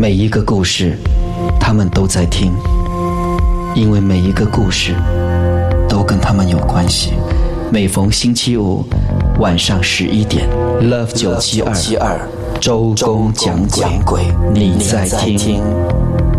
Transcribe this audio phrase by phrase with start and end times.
[0.00, 0.96] 每一个故事，
[1.60, 2.54] 他们都在听，
[3.74, 4.94] 因为每一个故事
[5.86, 7.12] 都跟他们有关系。
[7.70, 8.82] 每逢星期五
[9.40, 10.48] 晚上十一点
[10.80, 11.60] ，Love 九七
[11.96, 12.18] 二
[12.58, 14.22] 周公讲鬼，
[14.54, 15.06] 你在
[15.36, 15.62] 听，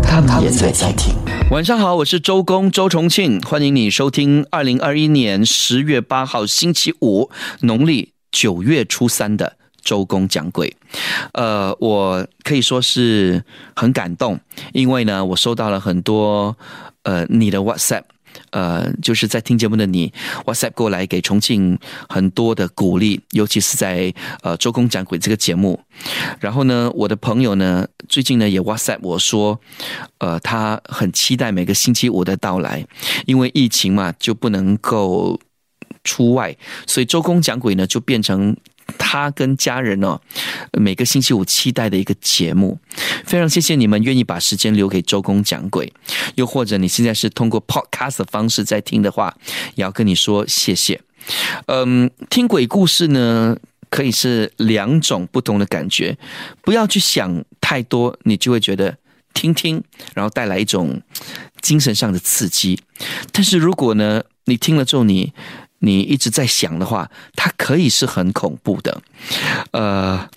[0.02, 1.14] 他们也在听。
[1.52, 9.52] 晚上好，我是周公周重庆，欢迎你收听二零二一年十月八号星期五，农历九月初三的
[9.82, 10.74] 周公讲鬼。
[11.32, 13.44] 呃，我可以说是
[13.76, 14.38] 很感动，
[14.72, 16.56] 因为呢，我收到了很多
[17.02, 18.04] 呃你的 WhatsApp。
[18.48, 20.10] 呃，就是在听节目的你
[20.46, 21.78] ，WhatsApp 过来给重庆
[22.08, 25.78] 很多的鼓励，尤其是在呃周公讲鬼这个节目。
[26.40, 29.60] 然后呢，我的朋友呢，最近呢也 WhatsApp 我说，
[30.16, 32.86] 呃，他很期待每个星期五的到来，
[33.26, 35.38] 因为疫情嘛，就不能够
[36.02, 38.56] 出外，所以周公讲鬼呢就变成。
[38.98, 40.20] 他跟家人哦，
[40.72, 42.78] 每个星期五期待的一个节目，
[43.24, 45.92] 非常谢谢你们愿意把时间留给周公讲鬼，
[46.34, 49.36] 又或者你现在是通过 podcast 的方式在听的话，
[49.74, 51.00] 也要跟你说谢谢。
[51.66, 53.56] 嗯，听鬼故事呢，
[53.90, 56.16] 可以是两种不同的感觉，
[56.62, 58.96] 不要去想太多，你就会觉得
[59.34, 59.82] 听听，
[60.14, 61.00] 然后带来一种
[61.60, 62.80] 精神上的刺激。
[63.30, 65.12] 但是如果呢，你听了之后你。
[65.12, 65.32] 你
[65.84, 69.02] 你一直在想的话，它可以是很恐怖的。
[69.72, 70.28] 呃，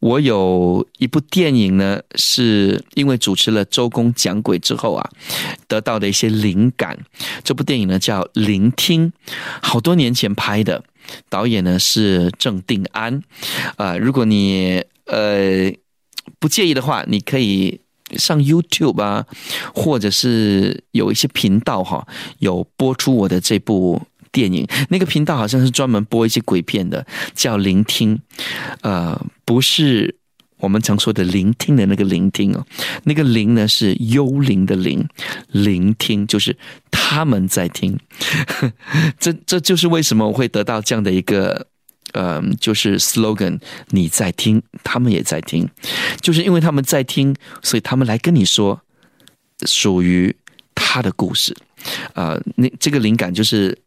[0.00, 5.10] 我有一部电影呢，是因为主持了周公讲鬼之后啊，
[5.68, 6.98] 得到的一些灵感。
[7.42, 9.12] 这部电影呢叫《聆听》，
[9.60, 10.82] 好多年前拍的，
[11.28, 13.22] 导演呢是郑定安。
[13.76, 15.70] 啊，如果你呃
[16.38, 17.78] 不介意的话，你可以
[18.16, 19.26] 上 YouTube 啊，
[19.74, 24.00] 或者是有一些频道哈，有播出我的这部。
[24.34, 28.18] 电影那个频道好像是专门播一些鬼片的，叫聆听，
[28.82, 30.16] 呃，不是
[30.58, 32.66] 我们常说的聆听的那个聆听哦，
[33.04, 35.06] 那个灵呢是幽灵的灵，
[35.52, 36.56] 聆听就是
[36.90, 37.96] 他们在听，
[39.20, 41.68] 这这就是为什么我会得到这样的一个，
[42.12, 43.60] 呃，就是 slogan，
[43.90, 45.68] 你在听，他们也在听，
[46.20, 48.80] 就是因为他们在听，所以他们来跟你说
[49.64, 50.34] 属于
[50.74, 51.56] 他的故事，
[52.14, 53.78] 啊，那这个灵感就是。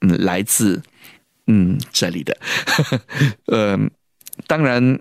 [0.00, 0.82] 嗯，来自
[1.46, 2.36] 嗯这里的，
[3.46, 3.78] 呃，
[4.46, 5.00] 当然，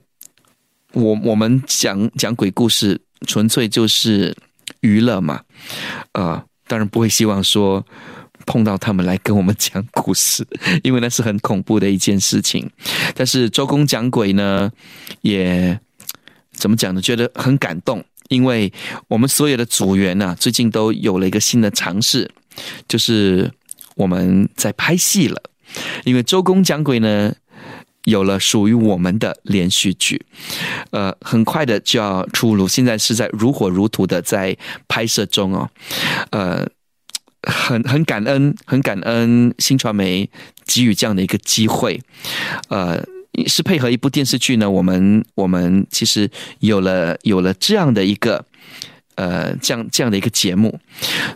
[0.93, 4.33] 我我们讲讲鬼故事，纯粹就是
[4.79, 5.41] 娱乐嘛，
[6.13, 7.85] 呃，当然不会希望说
[8.45, 10.47] 碰到他们来跟我们讲故事，
[10.81, 12.71] 因为那是很恐怖的一件事情。
[13.13, 14.71] 但是周公讲鬼呢，
[15.21, 15.77] 也
[16.53, 17.01] 怎么讲呢？
[17.01, 18.71] 觉得很感动，因为
[19.09, 22.31] 我们所有的组员呢，最近都有了一个新的尝试，
[22.87, 23.51] 就是。
[23.95, 25.41] 我们在拍戏了，
[26.03, 27.33] 因为周公讲鬼呢
[28.03, 30.25] 有了属于我们的连续剧，
[30.91, 34.55] 呃，很快的就要出炉，现在是在如火如荼的在
[34.87, 35.69] 拍摄中哦，
[36.31, 36.67] 呃，
[37.41, 40.29] 很很感恩，很感恩新传媒
[40.65, 42.01] 给予这样的一个机会，
[42.69, 43.03] 呃，
[43.47, 46.29] 是配合一部电视剧呢，我们我们其实
[46.59, 48.45] 有了有了这样的一个。
[49.15, 50.79] 呃，这样这样的一个节目，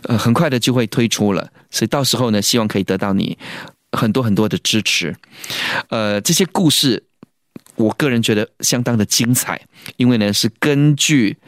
[0.04, 3.36] 呃，很快的就会推出了，所以到时候呢，希望可以得到你
[3.92, 5.16] 很多很多的支持。
[5.88, 7.02] 呃，这些故事，
[7.76, 9.60] 我个人觉得相当的精彩，
[9.96, 11.38] 因为呢是根据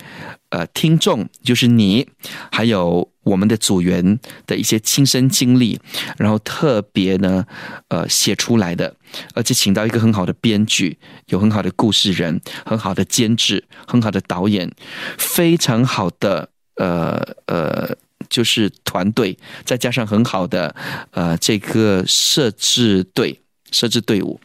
[0.48, 2.09] 呃听众，就是你，
[2.50, 3.11] 还有。
[3.24, 5.78] 我们的组员的一些亲身经历，
[6.18, 7.46] 然后特别呢，
[7.88, 8.96] 呃，写出来的，
[9.34, 14.70] 而且请到一个很好的编剧，有很好的故事人，很好的监制，很好的导演，
[15.16, 17.96] 非常好的呃呃，
[18.28, 20.74] 就是团队，再加上很好的
[21.12, 23.40] 呃这个摄制队、
[23.70, 24.40] 摄制队伍，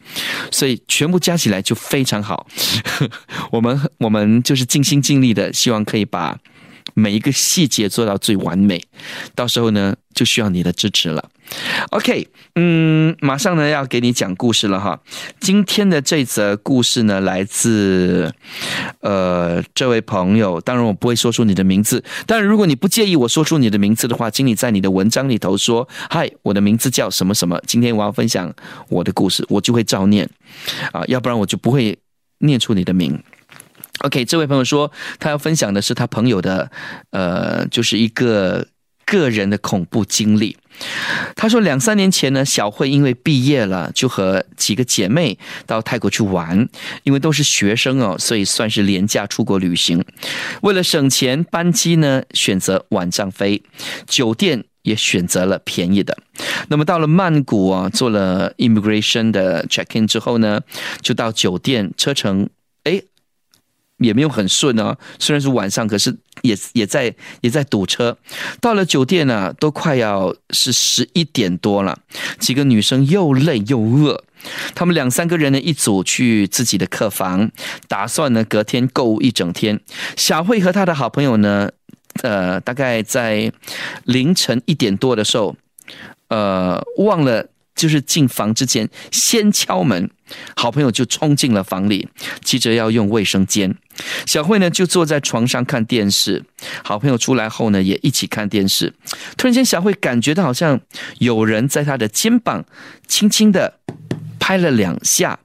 [0.52, 2.46] 所以全部加起来就非常好。
[3.50, 6.38] 我们我们就是尽心尽力的，希望可以把。
[6.98, 8.82] 每一个细节做到最完美，
[9.36, 11.30] 到时候呢就需要你的支持了。
[11.90, 12.26] OK，
[12.56, 15.00] 嗯，马上呢要给你讲故事了哈。
[15.38, 18.34] 今天的这则故事呢来自
[19.00, 28.52] 呃这位朋友，当然我不会说出你的名字，但如果你不介意我说出你的名字的话，请你在你的文章里头说：“嗨，我的名字叫什么什么。”今天我要分享
[28.88, 30.28] 我的故事，我就会照念
[30.92, 31.96] 啊，要不然我就不会
[32.38, 33.22] 念出你的名。
[34.00, 36.70] OK，这位朋友说，他要分享的是他朋友的，
[37.10, 38.68] 呃，就是一个
[39.04, 40.56] 个人的恐怖经历。
[41.34, 45.36] 他说，两三年前呢，小慧因为毕业了，就和几个姐妹
[45.66, 46.68] 到泰国去玩。
[47.02, 50.04] 因为都是学生哦，所以算是廉价出国旅行。
[50.62, 53.60] 为了省钱，班机呢选择晚上飞，
[54.06, 56.16] 酒店也选择了便宜的。
[56.68, 60.60] 那么到了曼谷啊，做了 immigration 的 check in 之后呢，
[61.00, 62.48] 就到酒店，车程。
[63.98, 68.16] 也没有很顺哦，虽然是晚上，可是也也在也在堵车。
[68.60, 71.98] 到了酒店呢，都快要是十一点多了，
[72.38, 74.24] 几个女生又累又饿，
[74.74, 77.50] 她们两三个人呢一组去自己的客房，
[77.86, 79.80] 打算呢隔天购物一整天。
[80.16, 81.70] 小慧和她的好朋友呢，
[82.22, 83.52] 呃，大概在
[84.04, 85.56] 凌晨一点多的时候，
[86.28, 87.48] 呃，忘了。
[87.78, 90.10] 就是进房之前先敲门，
[90.56, 92.08] 好朋友就冲进了房里，
[92.42, 93.72] 急着要用卫生间。
[94.26, 96.44] 小慧呢就坐在床上看电视，
[96.84, 98.92] 好朋友出来后呢也一起看电视。
[99.36, 100.80] 突然间，小慧感觉到好像
[101.18, 102.64] 有人在她的肩膀
[103.06, 103.80] 轻轻的
[104.38, 105.38] 拍了两下，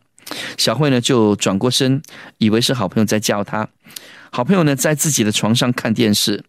[0.58, 2.02] 小慧呢就转过身，
[2.38, 3.68] 以为是好朋友在叫她。
[4.32, 6.44] 好朋友呢在自己的床上看电视，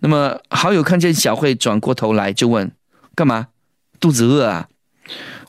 [0.00, 2.70] 那么好友看见小慧转过头来就问
[3.14, 3.48] ：“干嘛？
[3.98, 4.68] 肚子饿啊？”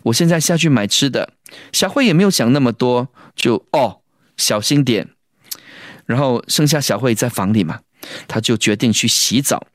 [0.04, 1.34] 我现在下去买吃的，
[1.74, 4.02] 小慧也没有想那么多，就哦
[4.38, 5.10] 小心点。
[6.06, 7.80] 然后剩下小慧在房里嘛，
[8.28, 9.68] 她就决定去洗澡。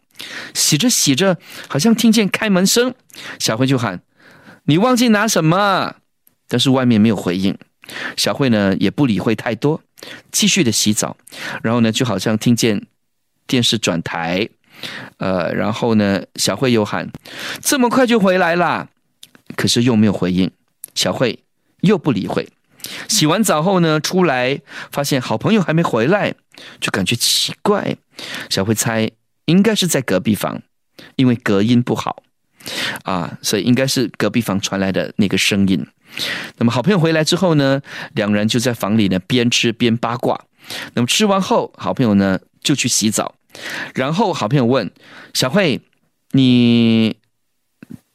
[0.53, 2.95] 洗着洗着，好像听见开门声，
[3.39, 4.03] 小慧就喊
[4.65, 5.97] ：“你忘记拿什么？”
[6.47, 7.57] 但是外面没有回应，
[8.19, 9.83] 小慧呢也不理会太多，
[10.31, 11.17] 继续的洗澡。
[11.63, 12.87] 然后呢，就好像听见
[13.47, 14.47] 电视转台，
[15.17, 17.09] 呃，然后呢，小慧又喊
[17.63, 18.89] ：“这么快就回来啦？”
[19.57, 20.51] 可是又没有回应，
[20.95, 21.43] 小慧
[21.81, 22.47] 又不理会。
[23.09, 24.61] 洗完澡后呢，出来
[24.91, 26.35] 发现好朋友还没回来，
[26.81, 27.97] 就感觉奇怪。
[28.49, 29.11] 小慧猜
[29.47, 30.63] 应该是在隔壁房，
[31.17, 32.23] 因为隔音不好
[33.05, 35.87] 啊，所以应该是隔壁房传来的那个声音。
[36.59, 37.81] 那么好朋友回来之后呢，
[38.15, 40.41] 两人就在房里呢边吃边八卦。
[40.95, 43.35] 那么吃完后，好朋友呢就去洗澡，
[43.95, 44.91] 然后好朋友问
[45.33, 45.81] 小慧
[46.33, 47.17] ：“你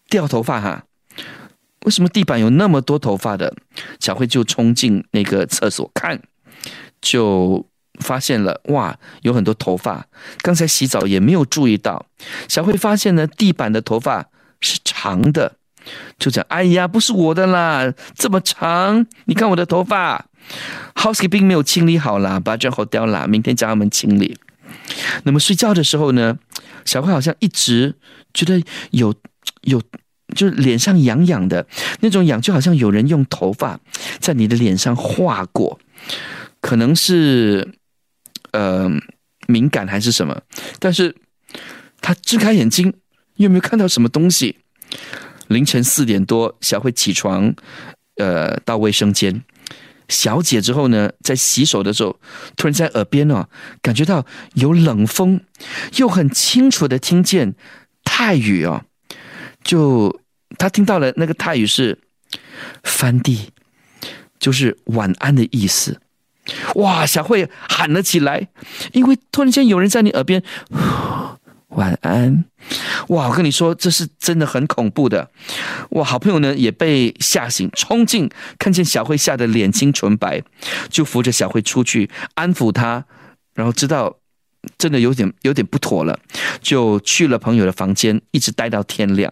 [0.09, 0.83] 掉头发哈？”
[1.85, 3.53] 为什么地板有那么多头发的？
[3.99, 6.19] 小慧就冲进那个厕所看，
[6.99, 7.63] 就
[7.99, 10.07] 发现了哇，有很多头发。
[10.41, 12.07] 刚才洗澡也没有注意到。
[12.49, 14.25] 小慧发现呢，地板的头发
[14.61, 15.57] 是长的，
[16.17, 19.05] 就讲：“哎呀，不是我的啦，这么长！
[19.25, 20.25] 你看我的头发
[20.95, 24.35] ，housekeeping 没有清理好啦，把这好掉啦，明天叫他们清理。”
[25.23, 26.39] 那么睡觉的时候呢，
[26.83, 27.95] 小慧好像一直
[28.33, 28.59] 觉得
[28.89, 29.13] 有
[29.61, 29.79] 有。
[30.35, 31.65] 就是脸上痒痒的
[32.01, 33.79] 那种痒，就好像有人用头发
[34.19, 35.79] 在你的脸上画过，
[36.61, 37.67] 可能是
[38.51, 38.89] 呃
[39.47, 40.39] 敏感还是什么。
[40.77, 41.15] 但是
[42.01, 42.93] 他睁开眼睛，
[43.37, 44.57] 有没有看到什么东西？
[45.47, 47.53] 凌晨四点多，小慧起床，
[48.17, 49.43] 呃，到卫生间
[50.09, 52.19] 小姐之后呢，在洗手的时候，
[52.55, 53.47] 突然在耳边哦，
[53.81, 55.41] 感觉到有冷风，
[55.97, 57.55] 又很清楚的听见
[58.03, 58.85] 泰语哦。
[59.63, 60.19] 就
[60.57, 61.99] 他听到了那个泰语是
[62.83, 63.51] “翻地”，
[64.39, 65.99] 就是晚安的意思。
[66.75, 67.05] 哇！
[67.05, 68.47] 小慧喊了起来，
[68.93, 70.43] 因为突然间有人在你耳边
[71.69, 72.45] “晚安”。
[73.09, 73.29] 哇！
[73.29, 75.29] 我跟你说，这是真的很恐怖的。
[75.91, 76.03] 哇！
[76.03, 78.29] 好朋友呢也被吓醒，冲进
[78.59, 80.41] 看见小慧吓得脸青唇白，
[80.89, 83.05] 就扶着小慧出去安抚她，
[83.53, 84.17] 然后知道。
[84.79, 86.19] 真的有点有点不妥了，
[86.59, 89.31] 就去了朋友的房间，一直待到天亮。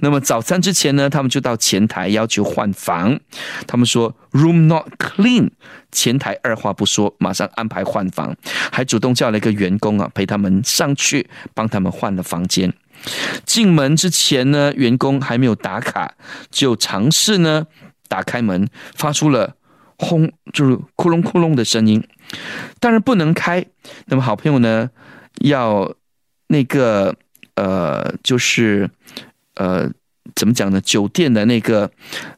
[0.00, 3.18] 那么早餐之前呢，他们就到前台要求换房。
[3.66, 5.50] 他们说 “room not clean”，
[5.90, 8.36] 前台二话不说，马上安排换房，
[8.70, 12.72] 还主动叫了一个员工啊陪他们上去帮他们换了房间。
[13.44, 16.14] 进门之前呢，员工还没有打卡，
[16.50, 17.66] 就尝试呢
[18.08, 19.56] 打开门，发出了
[19.96, 22.02] 轰，就是窟窿窟窿的声音。
[22.80, 23.64] 当然不能开。
[24.06, 24.90] 那么好朋友呢，
[25.40, 25.94] 要
[26.48, 27.14] 那个
[27.54, 28.90] 呃，就是
[29.58, 29.90] 呃，
[30.34, 30.80] 怎么讲呢？
[30.80, 31.90] 酒店的那个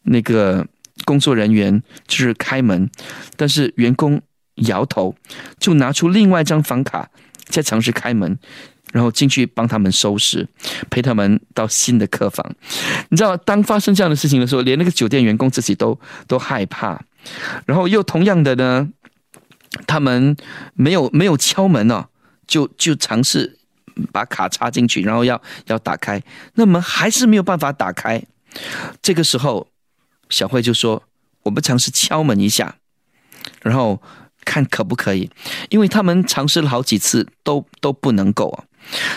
[0.02, 0.66] 那个
[1.04, 2.90] 工作人员就是开门，
[3.36, 4.20] 但是员工
[4.56, 5.14] 摇头，
[5.58, 7.08] 就拿出另外一张房卡，
[7.44, 8.38] 再尝试开门，
[8.92, 10.48] 然后进去帮他们收拾，
[10.90, 12.44] 陪他们到新的客房。
[13.10, 17.00] 你知道，当发生这样的事情的时候，连那个酒店员工自己都都害怕。
[17.66, 18.88] 然后又同样的呢。
[19.86, 20.36] 他们
[20.74, 22.08] 没有没有敲门呢，
[22.44, 23.59] 就就尝试
[24.12, 26.22] 把卡插进去，然后要要打开，
[26.54, 28.22] 那门还是没有办法打开。
[29.00, 29.68] 这个时候，
[30.28, 31.02] 小慧就说
[31.44, 32.76] ：“我们尝试敲门一下，
[33.62, 34.02] 然后
[34.44, 35.30] 看可不可以。”
[35.70, 38.64] 因为他们尝试了好几次，都都不能够啊。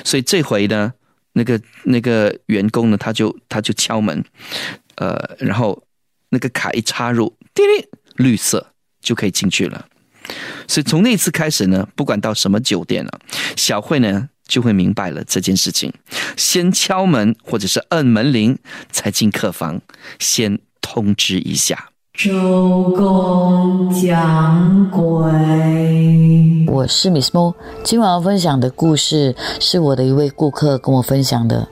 [0.03, 0.93] 所以这回呢，
[1.33, 4.23] 那个那个员工呢，他就他就敲门，
[4.95, 5.83] 呃，然后
[6.29, 7.87] 那个卡一插入，叮铃，
[8.17, 9.87] 绿色就可以进去了。
[10.67, 13.19] 所以从那次开始呢，不管到什么酒店了，
[13.57, 15.91] 小慧呢就会明白了这件事情：
[16.37, 18.59] 先敲门或者是摁门铃，
[18.91, 19.81] 才进客房，
[20.19, 21.89] 先通知一下。
[22.13, 25.01] 周公讲鬼。
[26.71, 27.55] 我是 Miss Mo。
[27.83, 31.67] 今晚要分享的故事是我的一位顾客跟我分享的。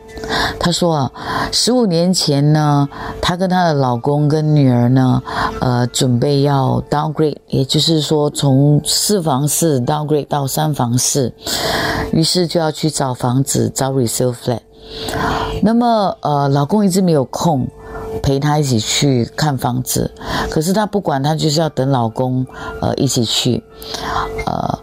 [0.59, 1.11] 他说啊，
[1.51, 2.89] 十五年前呢，
[3.21, 5.21] 她跟她的老公跟女儿呢，
[5.59, 11.31] 呃，准备要 downgrade，也就是说从四房室 downgrade 到三房室，
[12.11, 14.61] 于是就要去找房子，找 resale flat。
[15.61, 17.67] 那么呃，老公一直没有空。
[18.21, 20.11] 陪她一起去看房子，
[20.49, 22.45] 可是她不管，她就是要等老公，
[22.81, 23.63] 呃，一起去，
[24.45, 24.79] 呃，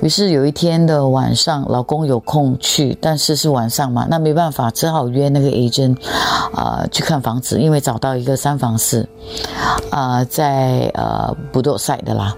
[0.00, 5.96] 于是有一天的晚上，老公有空去，但是是晚上嘛，那没办法，只好约那个 agent，
[6.52, 9.08] 啊，去看房子，因为找到一个三房式，
[9.90, 12.34] 啊，在呃不多赛的啦。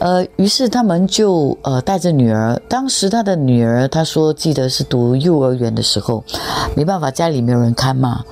[0.00, 6.22] 呃，于是他们就呃带着女儿，当时他的女儿他说记得是读幼儿园的时候，
[6.76, 8.22] 没办法家里没有人看嘛，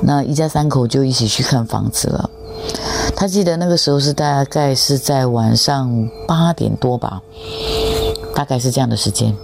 [0.00, 2.30] 那一家三口就一起去看房子了。
[3.14, 7.22] 他记得那个时候是大概是在晚上八点多吧，
[8.34, 9.34] 大概是这样的时间。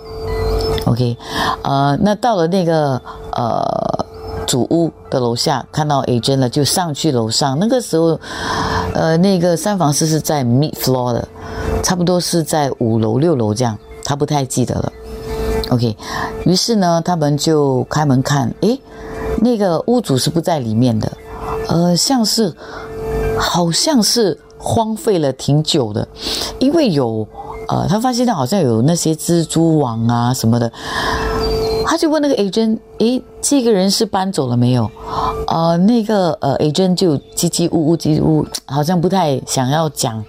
[0.87, 1.17] OK，
[1.63, 3.01] 呃，那到了那个
[3.33, 4.07] 呃
[4.47, 7.59] 主屋的楼下，看到 A 真了，就上去楼上。
[7.59, 8.19] 那个时候，
[8.95, 11.29] 呃，那个三房室是在 mid floor 的。
[11.83, 14.93] 差不多是在五楼六楼这样，他不太记得了。
[15.71, 15.97] OK，
[16.45, 18.81] 于是呢，他们就开门看，诶，
[19.41, 21.13] 那个屋主是不在里面的，
[21.69, 22.55] 呃，像是
[23.39, 26.07] 好像是荒废了挺久的，
[26.59, 27.27] 因为有
[27.69, 30.71] 呃，他发现他好像有那些蜘蛛网啊什么的。
[31.87, 34.91] 他就问那个 agent，诶，这个人是搬走了没有？
[35.47, 40.23] 呃，那个呃 agent 就叽叽呜呜叽呜，好像不太想要讲，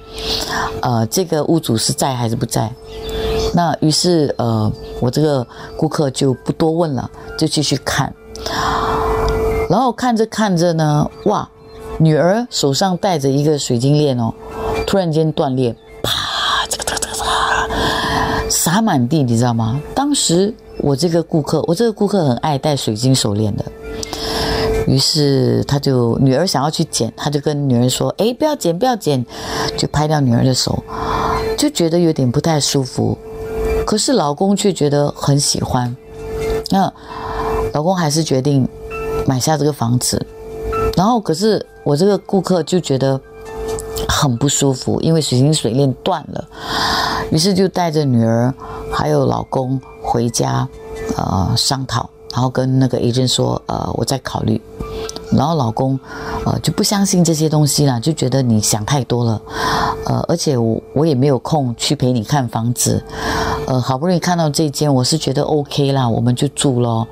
[0.82, 2.72] 呃，这个屋主是在还是不在？
[3.54, 8.14] 那于是呃，我这个顾客就不多问了，就继续看。
[9.70, 11.50] 然后看着看着呢，哇，
[12.00, 14.34] 女儿手上戴着一个水晶链哦，
[14.88, 19.80] 突然间断裂，啪，这个这个这个洒满地，你知道吗？
[19.94, 20.54] 当时。
[20.82, 23.66] 我这个顾客，我这个顾客很爱戴水晶手链的，
[24.88, 29.26] 于是他就女儿想要去捡，他就跟女儿说：“哎，不要捡，不要捡！”
[29.76, 30.82] 就拍掉女儿的手，
[31.58, 33.18] 就觉得有点不太舒服。
[33.86, 35.94] 可是老公却觉得很喜欢，
[36.70, 36.90] 那
[37.74, 38.66] 老公还是决定
[39.28, 40.26] 买下这个房子。
[41.00, 43.18] 然后，可是我这个顾客就觉得
[44.06, 46.46] 很不舒服，因为水晶水链断了，
[47.32, 48.54] 于是就带着女儿
[48.92, 49.80] 还有老公。
[50.02, 50.68] 回家，
[51.18, 54.60] 呃，商讨，然后跟那个 agent 说，呃，我在考虑，
[55.32, 56.00] 然后老公，
[56.46, 59.42] 呃，就不相信这些东西了，就觉得你想太多了，
[60.06, 63.04] 呃，而且我我也没有空去陪你看房子，
[63.68, 67.08] 呃，好不容易看到这间，我是觉得 OK 啦，我们就住咯，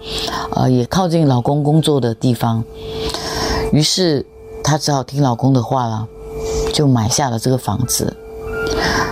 [0.56, 2.64] 呃，也靠近老公工作的地方，
[3.72, 4.26] 于是
[4.64, 6.08] 她只好听老公的话了，
[6.74, 8.16] 就买下了这个房子。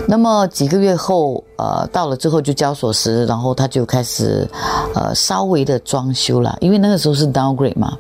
[0.07, 4.47] 那么几个月后，呃，到了之后就交锁时，然后他就开始，
[4.93, 7.97] 呃，稍微的装修了，因为那个时候是 downgrade 嘛，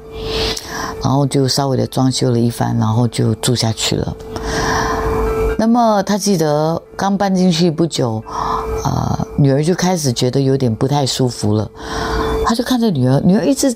[1.01, 4.15] 然后就稍微的装修了一番，然后就住下去了。
[5.57, 8.23] 那么他记得刚搬进去不久，
[8.83, 11.71] 啊，女儿就开始觉得有点不太舒服了，
[12.45, 13.75] 他就看着女儿，女儿一直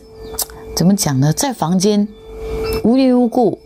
[0.75, 2.07] 怎么讲呢，在房间
[2.83, 3.57] 无缘无故。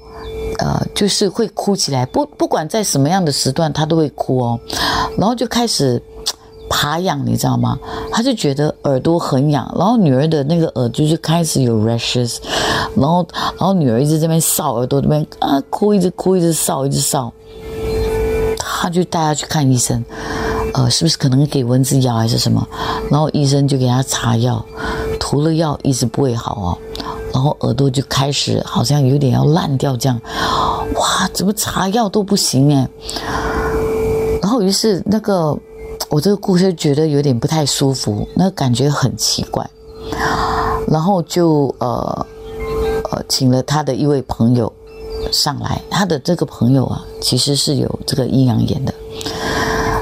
[0.59, 4.59] 呃，就是会哭起来，不不管在什么样的时段，他都会哭哦，
[5.17, 6.01] 然后就开始
[6.69, 7.77] 爬痒，你知道吗？
[8.11, 12.37] 他就觉得耳朵很痒，然后女儿的那个耳朵就开始有 rashes，
[12.95, 17.33] 然后然后女儿一直这边扫耳朵这边啊哭，一直哭，一直扫，一直扫，
[18.57, 20.05] 他就带她去看医生，
[20.75, 22.65] 呃，是不是可能给蚊子咬还是什么？
[23.09, 24.63] 然后医生就给他擦药，
[25.19, 26.77] 涂了药一直不会好哦。
[27.33, 30.21] 然后耳朵就开始好像有点要烂掉这样，
[30.93, 32.87] 哇，怎么擦药都不行哎。
[34.39, 35.57] 然后于是那个
[36.09, 39.67] 我这个顾客觉得有点不太舒服，那感觉很奇怪，
[40.87, 42.27] 然后就呃
[43.11, 44.71] 呃请了他的一位朋友
[45.31, 48.93] 上来，他的这个朋友啊其实是有这个阴阳眼的，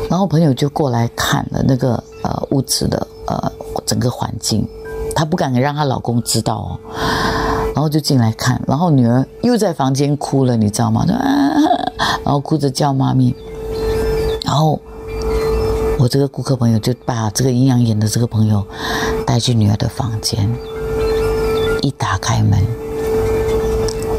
[0.10, 3.52] 然后朋友就过来看了那个呃屋子的呃
[3.86, 4.68] 整个环境。
[5.16, 6.80] 她不敢让她老公知道哦，
[7.74, 11.06] 然后就进来看，然后女儿又在房间哭了，你知道吗？
[11.10, 11.56] 啊
[12.24, 13.36] 然后哭着叫妈咪，
[14.46, 14.80] 然后
[16.00, 18.66] 我这个顾客朋友就把这个阴阳眼的这个朋友
[19.26, 20.50] 带去女儿的房间，
[21.82, 22.60] 一打开门，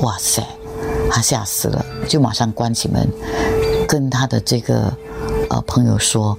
[0.02, 0.42] 哇塞，
[1.10, 3.08] 他吓死了，就马上关起门，
[3.88, 4.92] 跟他的这个
[5.48, 6.36] 呃朋友说，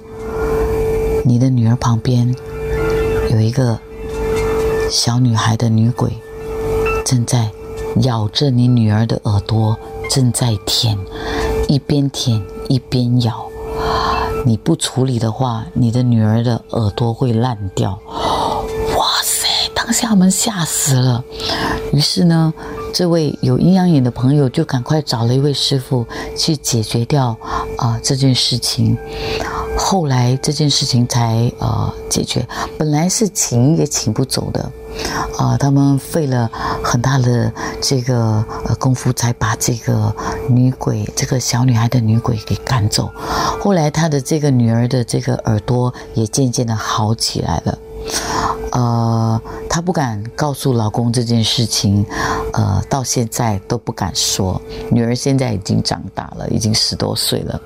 [1.24, 2.34] 你的女儿旁边
[3.30, 3.78] 有一个。
[4.94, 6.16] 小女孩的女鬼
[7.04, 7.50] 正在
[8.02, 9.76] 咬着你女儿的耳朵，
[10.08, 10.96] 正在舔，
[11.66, 13.44] 一边舔一边咬。
[14.46, 17.98] 你不处理的话，你的女儿的耳朵会烂掉。
[18.96, 19.48] 哇塞！
[19.74, 21.24] 当下我们吓死了。
[21.92, 22.54] 于是呢，
[22.92, 27.36] 这位有阴阳眼的朋友就赶快找了一位师傅去解决掉
[27.78, 28.96] 啊这件事情。
[29.76, 32.46] 后来这件事情才呃解决，
[32.78, 34.72] 本来是请也请不走的，
[35.36, 36.50] 啊，他们费了
[36.82, 40.14] 很大的这个呃功夫才把这个
[40.48, 43.10] 女鬼，这个小女孩的女鬼给赶走。
[43.60, 47.78] 后来她的这个女儿的这个耳朵也渐渐的好起来了。
[48.74, 52.04] 呃，她不敢告诉老公这件事情，
[52.52, 54.60] 呃，到现在都不敢说。
[54.90, 57.60] 女儿现在已经长大了，已经十多岁了，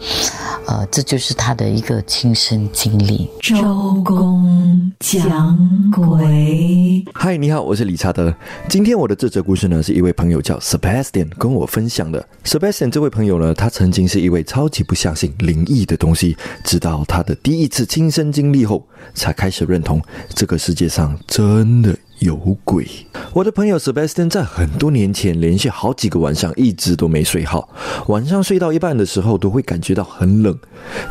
[0.66, 3.30] 呃，这就是她的一个亲身经历。
[3.40, 5.58] 周公讲
[5.90, 8.34] 鬼，嗨，你好，我是理查德。
[8.68, 12.22] 今天我的这则故事呢，是一位朋友叫 Sebastian 跟我分享的。
[12.44, 20.02] Sebastian 这位朋友呢，他曾经是一位超级不相信灵异的东西，直到他的第一次亲身经历后，才开始认同
[20.34, 22.86] 这个世界上真的有鬼。
[23.32, 27.68] 我的朋友 Sebastian 在很多年前连续好几个晚上一直都没睡好，
[28.08, 30.58] 晚上睡到一半的时候都会感觉到很冷，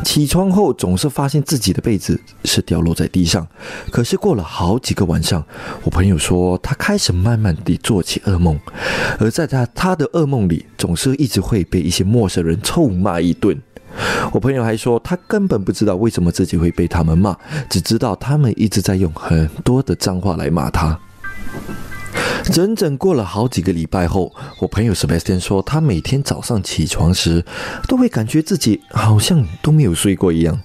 [0.04, 3.46] 起床后总是发现自己的被子是掉落在地上。
[3.90, 5.44] 可是过了好几个晚上，
[5.84, 8.58] 我朋友说他开始慢慢地做起噩梦，
[9.18, 13.56] 而在他他的噩梦里，总是一直会被一些陌生人臭骂一顿。
[14.32, 17.36] 我朋友还说，他根本不知道为什么自己会被他们骂，
[17.68, 20.98] 只知道他们一直在用很多的脏话来骂他。
[22.52, 27.44] 整整过了好几个礼拜后，我朋友 Sebastian 说，他每天早上起床时，
[27.86, 30.58] 都会感觉自己好像都没有睡过一样。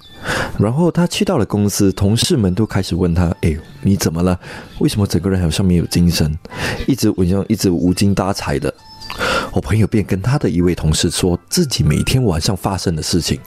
[0.58, 4.40] 然后他去到了公司，同事们都开始问他：“哎，你怎么了？
[4.80, 6.38] 为什么整个人好像没有精神？
[6.88, 8.74] 一直好像一直无精打采的。”
[9.54, 13.40] 我朋友便跟他的一位同事说自己每天晚上发生的事情。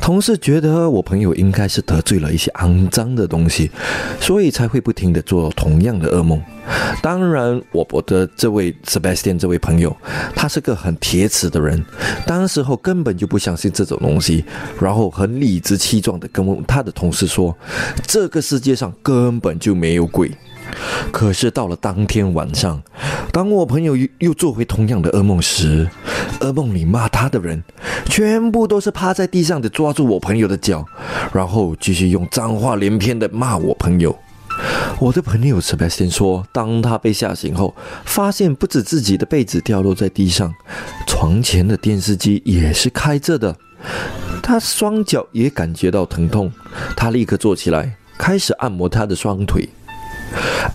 [0.00, 3.70] 同事觉得我朋友应该是得罪了一些肮脏的东西，
[4.20, 6.40] 所以才会不停的做同样的噩梦。
[7.02, 9.96] 当然，我我的这位 Sebastian 这位朋友，
[10.34, 11.82] 他是个很铁齿的人，
[12.26, 14.44] 当时候根本就不相信这种东西，
[14.80, 17.56] 然后很理直气壮的跟他的同事说，
[18.06, 20.30] 这个世界上根本就没有鬼。
[21.10, 22.82] 可是到了当天晚上，
[23.32, 25.88] 当我朋友又又做回同样的噩梦时，
[26.40, 27.62] 噩梦里骂他的人，
[28.06, 30.84] 全部都是趴在地上的抓住我朋友的脚，
[31.32, 34.16] 然后继续用脏话连篇的骂我朋友。
[34.98, 40.52] 我的朋友 Sebastian 说，当他被吓醒后，发现不止自己的被子掉落在地上，
[41.06, 43.56] 床前的电视机也是开着的，
[44.42, 46.52] 他双脚也感觉到疼痛，
[46.94, 49.66] 他立刻坐起来，开始按摩他的双腿。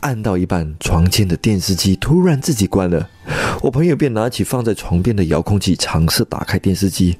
[0.02, 3.10] 按到一半，床前的电视机突然自己关了，
[3.62, 7.18] 我朋友便拿起放在床边的遥控器，尝试打开电视机，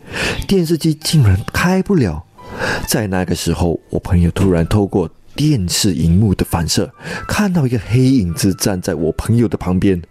[0.48, 2.24] 电视机竟然开不了。
[2.88, 6.92] 在那个时候，我朋友突然透过电视荧幕的反射，
[7.28, 10.02] 看到一个黑影子站在我朋友的旁边，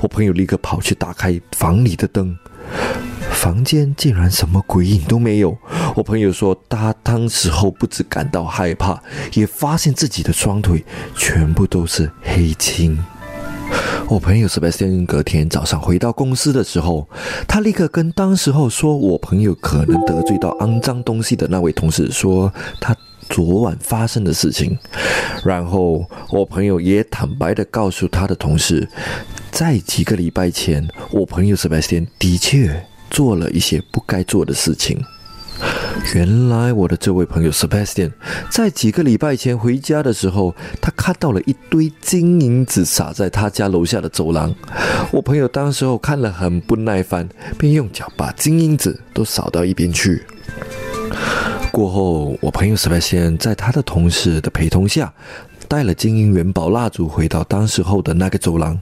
[0.00, 2.36] 我朋友立刻跑去打开房里的灯。
[3.42, 5.58] 房间竟然什么鬼影都没有。
[5.96, 9.02] 我朋友说，他当时候不止感到害怕，
[9.34, 10.84] 也发现自己的双腿
[11.16, 12.96] 全部都是黑青。
[14.08, 17.08] 我朋友斯派斯汀隔天早上回到公司的时候，
[17.48, 22.96] 他立刻跟当时候说我朋友可能得罪到肮脏东西的那位同事说他
[23.28, 24.78] 昨晚发生的事情。
[25.44, 28.88] 然后我朋友也坦白的告诉他的同事，
[29.50, 32.86] 在几个礼拜前，我朋友斯派斯汀的确。
[33.12, 35.00] 做了一些不该做的事情。
[36.12, 38.10] 原来我的这位朋友 Sebastian
[38.50, 44.52] 在几个礼拜前回家的时候，他看到了一堆金银子撒在他家楼下的走廊。
[45.12, 50.24] 我朋友当时候看了很不耐烦，便用脚把金银子都扫到一边去。
[51.70, 55.12] 过后，我朋友 Sebastian 在他的同事的陪同下，
[55.68, 58.76] 带了金银元宝蜡烛回到当时候的那个走廊，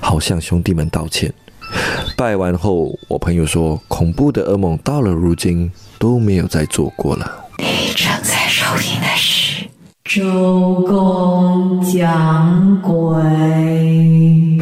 [0.00, 1.30] 好向兄弟们道歉。
[2.16, 7.46] 拜完后，我朋友说，恐怖的噩梦到了如今都没有再做过了。
[7.58, 9.64] 你正在收听的是
[10.04, 12.92] 《周公讲鬼》。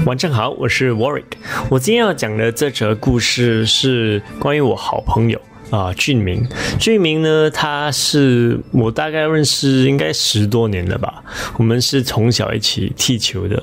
[0.07, 1.25] 晚上好，我是 Warwick。
[1.69, 6.47] 我今天要讲的这则故事是关于我好朋友啊，俊明。
[6.79, 11.23] 俊明呢，他是我大概认识应该十多年了吧。
[11.57, 13.63] 我们是从小一起踢球的。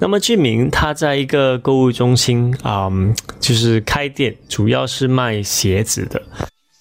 [0.00, 2.90] 那么俊明他在一个购物中心啊，
[3.38, 6.20] 就是开店，主要是卖鞋子的。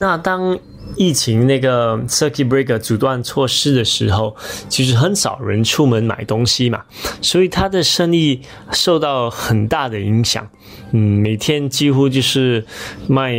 [0.02, 0.58] 那当
[0.96, 4.36] 疫情那个 circuit breaker 阻断措施的时候，
[4.68, 6.82] 其实很少人出门买东西嘛，
[7.22, 10.50] 所以他的生意受到很大的影响。
[10.92, 12.66] 嗯，每天几乎就是
[13.08, 13.32] 卖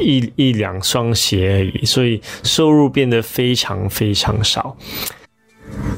[0.00, 4.78] 一一两双鞋而已，所以收入变得非常非常少。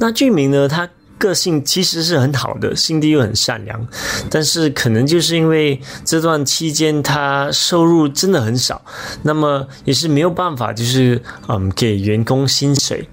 [0.00, 0.66] 那俊明呢？
[0.66, 0.90] 他。
[1.20, 3.86] 个性其实是很好的，心地又很善良，
[4.30, 8.82] 但是可能就是因为这段期间他收入真的很少，
[9.22, 13.06] 那么也是没有办法，就是嗯给员工薪水。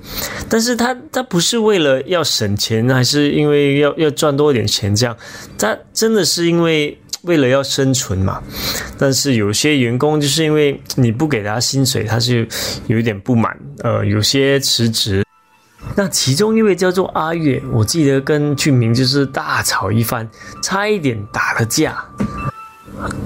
[0.50, 5.16] 但是他他不是为了要省钱，还是因为要要赚多一点钱这样，
[5.58, 8.42] 他真的是因为为了要生存嘛。
[8.98, 12.48] 但是有些员工就是因为你不给他薪水，他是
[12.88, 15.27] 有一点不满，呃，有些辞职。
[15.98, 20.30] 那其中一位叫做阿月，我记得跟俊明就是大吵一番，
[20.62, 22.06] 差一点打了架。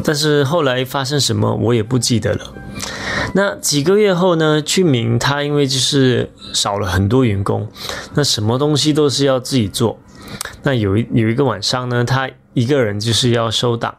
[0.06, 2.54] 但是后来发生什么我也不记得了。
[3.36, 7.70] 那几个月后呢，俊明他因为就是少了很多员工，
[8.14, 10.00] 那什么东西都是要自己做。
[10.64, 13.94] 那有一有一个晚上呢，他一个人就是要收档，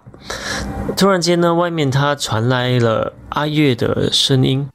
[0.96, 4.66] 突然间呢，外面他传来了阿月的声音。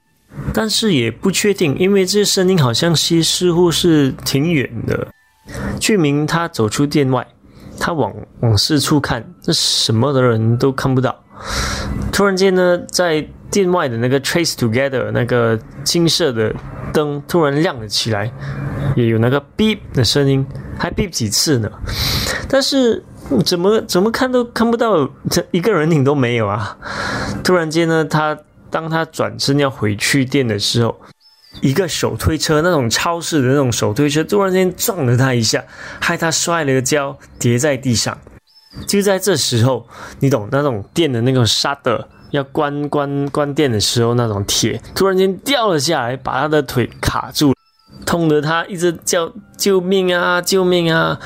[0.60, 5.08] 但是也不确定，因为这声音好像是似乎是挺远的。
[5.80, 7.28] 俊明他走出店外，
[7.80, 11.15] 他往往四处看，这什么的人都看不到。
[12.12, 16.52] 突然间呢，在店外的那个 Trace Together 那个金色的
[16.91, 18.32] 灯突然亮了起来，
[18.96, 20.43] 也有那个 beep 的声音，
[20.80, 21.70] 还 beep 几次呢。
[22.50, 23.06] 但是
[23.46, 26.76] 怎么怎么看都看不到，这一个人影都没有啊！
[27.43, 28.36] 突然间呢，他。
[28.69, 30.95] 当他转身要回去店的时候，
[31.62, 35.63] 一个手推车，那种超市的那种手推车，突然间撞了他一下，
[35.99, 38.17] 害他摔了个跤，跌在地上。
[38.86, 39.88] 就在这时候，
[40.19, 47.56] 你懂那种店的那种刹的，要关关关店的时候，那种铁突然间掉了下来，把他的腿卡住，
[48.06, 51.19] 痛得他一直叫救命啊，救命啊！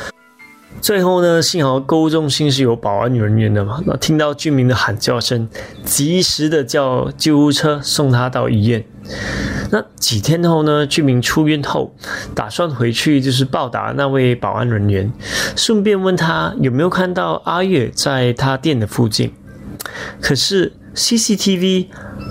[0.80, 5.48] 最后呢，幸好购物中心是有保安人员的嘛，那听到居民的喊叫声，
[5.86, 8.84] 及时的叫救护车送他到医院。
[9.70, 11.94] 那几天后呢，居民出院后，
[12.34, 15.12] 打算回去就是报答那位保安人员，
[15.56, 19.32] 顺便问他有没有看到阿月在他店的附近。
[20.20, 21.88] 可是 CCTV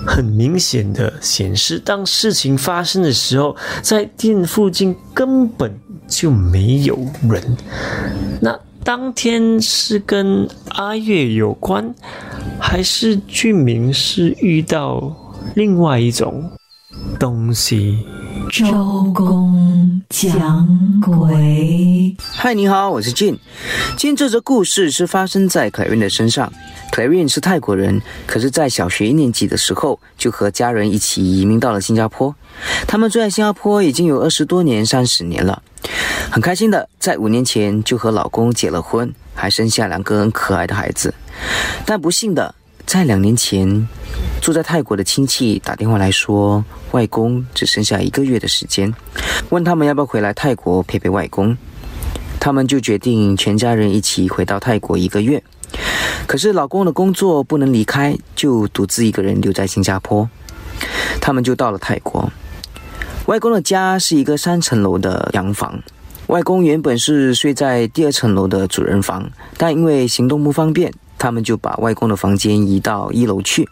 [0.06, 5.72] 很明显的显示，当事情发生的时候，在店附近根本。
[6.10, 6.98] 就没有
[7.30, 7.56] 人。
[8.92, 11.94] 当天是跟阿月有关，
[12.58, 15.16] 还是俊明是遇到
[15.54, 16.50] 另外一种
[17.16, 18.04] 东西？
[18.50, 20.66] 周公讲
[21.00, 22.16] 鬼。
[22.32, 23.38] 嗨，你好，我是俊。
[23.96, 26.52] 今天这则故事是发生在 Clarin 的身上。
[26.90, 32.34] Clarin 是泰国人，可是，在小学一年级的时候，就和家人一起移民到了新加坡。
[32.88, 35.62] 他们住在新加坡已经有二十多年、三十年了。
[36.32, 41.14] 很开心的，在五年前就和老公结了婚，还生下两个很可爱的孩子。
[41.86, 42.52] 但不幸的，
[42.86, 43.88] 在两年前，
[44.40, 48.92] 住在泰国的亲戚打电话来说，外公只剩下一个月的时间，
[49.50, 51.56] 问他们要不要回来泰国陪陪外公。
[52.40, 55.42] 他们就决定全家人一起回到泰国一个月。
[56.26, 60.28] 可是老公的工作不能离开，就独自一个人留在新加坡。
[61.20, 62.32] 他们就到了泰国。
[63.26, 65.80] 外公的家是一个三层楼的洋房，
[66.28, 73.68] 外公原本是睡在第二层楼的主人房，但因为行动不方便，他们就把外公的房间移到一楼去。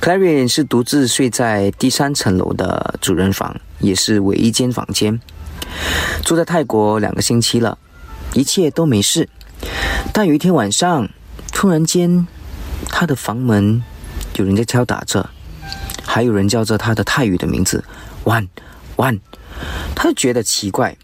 [0.00, 5.18] Clarion 是独自睡在第三层楼的主人房，也是唯一间房间。
[6.22, 7.78] 住在泰国两个星期了，
[8.34, 9.28] 一切都没事。
[10.12, 11.08] 但有一天晚上，
[11.52, 12.26] 突然间，
[12.90, 13.82] 他的房门
[14.36, 15.30] 有人在敲打着，
[16.04, 17.82] 还有人叫着他的泰语的名字
[18.24, 18.48] ，One。
[18.96, 19.20] One，
[19.94, 20.96] 他就觉得奇怪，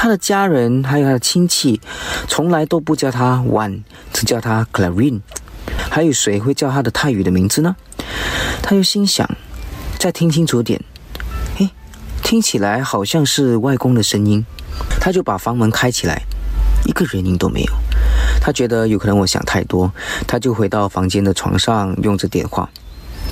[0.00, 1.80] 他的家人还有他的亲戚，
[2.28, 3.82] 从来都不叫他 One，
[4.12, 5.22] 只叫他 Clarine。
[5.90, 7.74] 还有谁会叫他的泰语的名字呢？
[8.62, 9.28] 他就心想，
[9.98, 10.80] 再听清楚点，
[11.56, 11.70] 嘿，
[12.22, 14.46] 听起来好像是外公的声音。
[15.00, 16.22] 他就把房门开起来，
[16.86, 17.72] 一个人影都没有。
[18.40, 19.92] 他觉得有可能我想太多，
[20.28, 22.70] 他就回到房间的床上用着电话。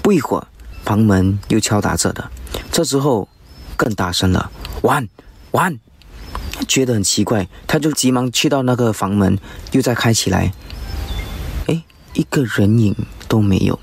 [0.02, 0.48] 不一会儿，
[0.85, 2.29] 房门又敲打着的。
[2.72, 3.29] 这之后。
[3.79, 4.50] 更大声了
[4.81, 5.79] ：ONE，one
[6.64, 9.38] 觉得很奇怪，他就急忙去到那个房门，
[9.73, 10.53] 又再开起来，
[11.66, 11.83] 哎，
[12.14, 12.95] 一个人影
[13.29, 13.79] 都没有。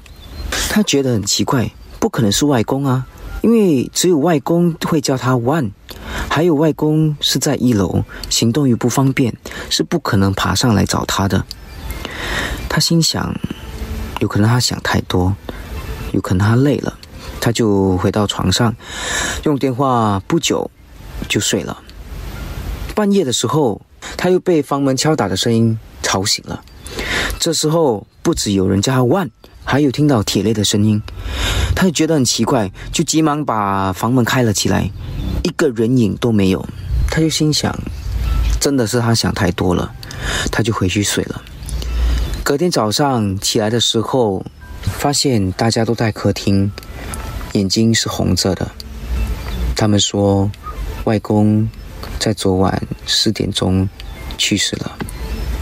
[0.70, 3.06] 他觉得很奇怪，不可能是外公啊，
[3.42, 5.72] 因为只有外公会叫他 one，
[6.30, 9.36] 还有外公是在一楼，行动又不方便，
[9.70, 11.46] 是不可能爬上来找他的。
[12.68, 13.36] 他心想，
[14.20, 15.36] 有可能他想太多，
[16.12, 16.98] 有可能他累了。
[17.40, 18.74] 他就回到床上，
[19.44, 20.72] 用电话，不久
[21.28, 21.78] 就睡了。
[22.95, 23.82] 半夜的时候，
[24.15, 26.63] 他又被房门敲打的声音吵醒了。
[27.39, 29.29] 这时候，不止有人叫他万，
[29.63, 31.01] 还有听到铁链的声音，
[31.75, 34.89] 他就觉得很奇怪，就急忙把房门开了起来，
[35.43, 36.65] 一个人影都没有。
[37.10, 37.75] 他就心想，
[38.60, 39.91] 真的是他想太多了，
[40.51, 41.41] 他就回去睡了。
[42.43, 44.45] 隔天早上起来的时候，
[44.82, 46.71] 发现大家都在客厅，
[47.53, 48.69] 眼睛是红着的。
[49.75, 50.49] 他们说，
[51.06, 51.67] 外公
[52.20, 53.88] 在昨晚四点钟
[54.38, 54.98] 去世了。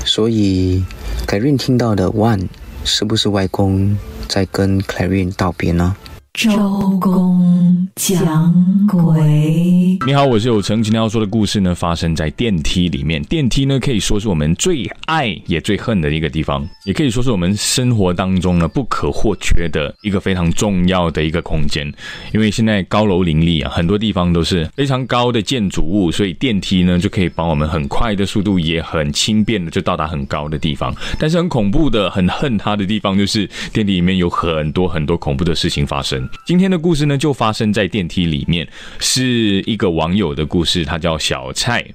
[0.05, 0.83] 所以
[1.27, 2.47] ，Clarin 听到的 One
[2.83, 5.95] 是不是外公在跟 Clarin 道别呢？
[6.33, 10.81] 周公讲鬼，你好，我是有成。
[10.81, 13.21] 今天要说的故事呢，发生在电梯里面。
[13.23, 21.85] 电梯呢，可以说是我们最爱也最恨的一个地方，也可以说是我们生活当中呢不可或缺的一个非常重要的一个空间。
[22.33, 30.95] 因为现在高楼林立啊，很多地方都是非常高的建筑物，所以电梯呢就可以帮我们很快的速度，也很轻便的就到达很高的地方。
[31.19, 36.20] 但是很恐怖的、很恨它的地方，就是电梯里面有很多很多恐怖的事情发生。
[36.45, 38.67] 今天的故事呢，就发生在电梯里面，
[38.99, 41.85] 是一个网友的故事，他叫小蔡。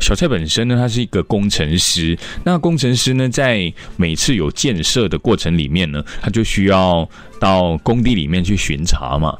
[0.00, 2.18] 小蔡本身呢，他是一个工程师。
[2.44, 9.36] 那工程师呢，在每次有建设的过程里面呢，他就需要到工地里面去巡查嘛。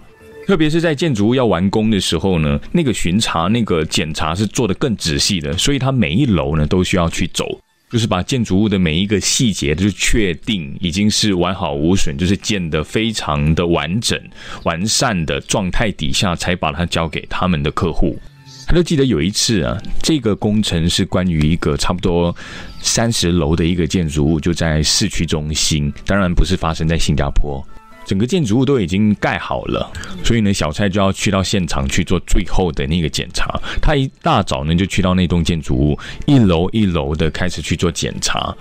[0.47, 7.61] 特别是在建筑物要完工的时候呢，那个巡查、那个检查是做的更仔细的，所以他每一楼呢都需要去走。
[7.91, 14.21] 就是把建筑物的每一个细节，就确定已经是完好无损，就是建得非常的完整、
[14.65, 18.19] 完善的状态底下，才把它交给他们的客户。
[18.67, 22.37] 他就记得有一次啊，这个工程是关于一个差不多
[22.81, 27.67] 三十楼的一个建筑物，就在市区中心，当然不是发生在新加坡。
[28.09, 29.93] 整个建筑物都已经盖好了，
[30.25, 33.61] 所以呢，小蔡就要去到现场去做最后的那个检查。
[33.83, 38.57] 他一大早呢就去到那栋建筑物一楼一楼的开始去做检查。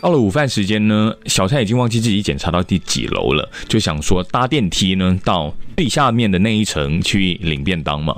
[0.00, 8.16] 到了午饭时间呢，小蔡已经忘记自己检查到第几楼了，就想说搭电梯呢到最下面的那一层去领便当嘛。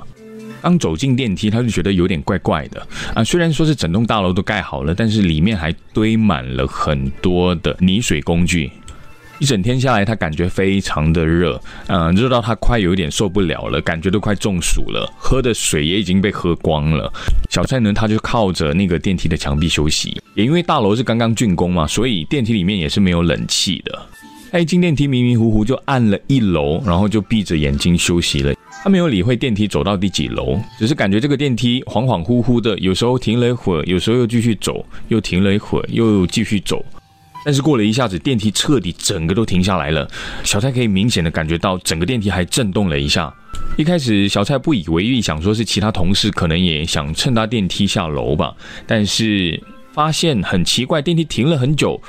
[0.61, 3.21] 刚走进电梯，他就觉得有点怪怪的啊。
[3.21, 8.71] 虽然说是整栋大楼都盖好了，但是里面还堆满了很多的泥水工具。
[9.39, 17.11] 一整天下来，他感觉非常的热，嗯，热到他快有一点受不了了，感觉都快中暑了，喝的水也已经被喝光了。
[17.49, 23.97] 小蔡呢，他就靠着那个电梯的墙壁休息，也因为大楼是刚刚竣工嘛，所以电梯里面也是没有冷气的。
[24.51, 28.53] 他一进电梯迷迷糊糊就按了一楼，然后就闭着眼睛休息了。
[28.83, 36.83] 他没有理会电梯走到第几楼，只是感觉这个电梯恍恍惚惚的，有时候停了一会儿，有时候又继续走，又停了一会儿，又继续走。
[37.45, 40.07] 但是过了一下子，电梯彻底整个都停下来了。
[40.43, 43.33] 小蔡可以明显的感觉到整个电梯还震动了一下。
[43.77, 48.53] 一开始小蔡不以为意，想说是其他同事可能也想趁搭电梯下楼吧。
[48.85, 49.61] 但是
[49.93, 52.01] 发现很奇怪，电梯停了很久，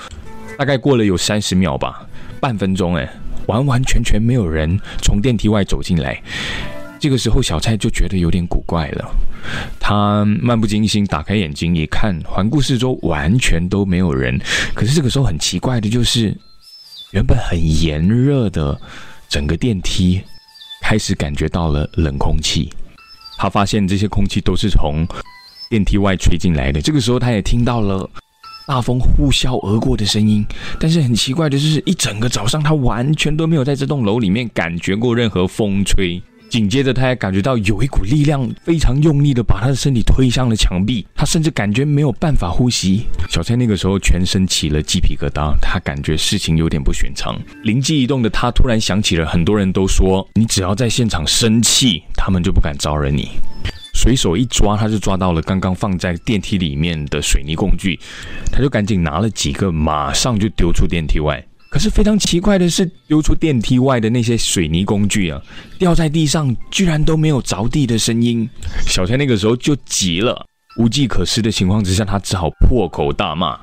[0.58, 2.02] 大概过了有三十秒吧，
[2.40, 3.08] 半分钟哎，
[3.46, 6.20] 完完全全没有人从电梯外走进来。
[7.00, 9.10] 这个时候，小蔡就觉得有点古怪了。
[9.80, 14.38] 他漫不经心打开眼睛一看，环顾四周，完全都没有人。
[14.74, 16.36] 可是这个时候很奇怪的就是，
[17.12, 18.78] 原本很炎热的
[19.30, 20.20] 整个电梯
[20.82, 22.70] 开始感觉到了冷空气。
[23.38, 25.06] 他发现这些空气都是从
[25.70, 26.82] 电梯外吹进来的。
[26.82, 28.08] 这个时候，他也听到了
[28.66, 30.44] 大风呼啸而过的声音。
[30.78, 36.22] 但是很奇怪的就是，一整个早上他完全都没有在这栋楼里面感觉过任何风吹。
[36.50, 43.06] 紧接着，他还感觉到有一股力量非常用力的把他的身体推向了墙壁，他甚至感觉没有办法呼吸。
[43.28, 47.40] 小蔡那个时候全身起了鸡皮疙瘩，他感觉事情有点不寻常。
[47.62, 53.30] 灵机一动的他突然想起了很多人都说，你只要在现场生气，他们就不敢招惹你。
[53.94, 57.98] 随手一抓，他就抓到了刚刚放在电梯里面的水泥工具，
[58.50, 61.44] 他就赶紧拿了几个，马上就丢出电梯外。
[61.70, 65.40] 可是非常奇怪的是，丢出电梯外的那些水泥工具啊，
[65.78, 68.48] 掉在地上居然都没有着地的声音。
[68.87, 70.44] 小蔡那个时候就急了，
[70.78, 73.56] 无计可施的情况之下，他只好破口大骂。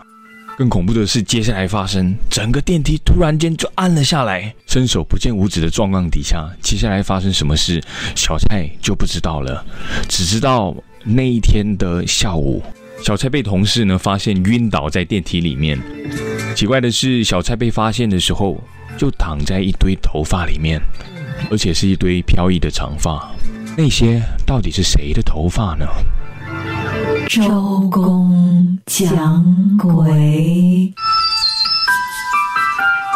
[0.58, 7.84] 更恐怖的是，接下来发生，整个电梯突然间就暗了下来，伸手不见五指的状况底下，接下来发生什么事，
[8.16, 9.64] 小蔡就不知道了，
[10.08, 12.64] 只知道那一天的下午，
[13.04, 15.80] 小蔡被同事呢发现晕倒在电梯里面。
[16.56, 18.62] 奇怪的是，小蔡被发现的时候
[18.98, 20.82] 就躺在一堆头发里面，
[21.50, 23.32] 而且是一堆飘逸的长发。
[23.78, 25.86] 那些到底是谁的头发呢？
[27.30, 29.44] 周公讲
[29.78, 30.92] 鬼。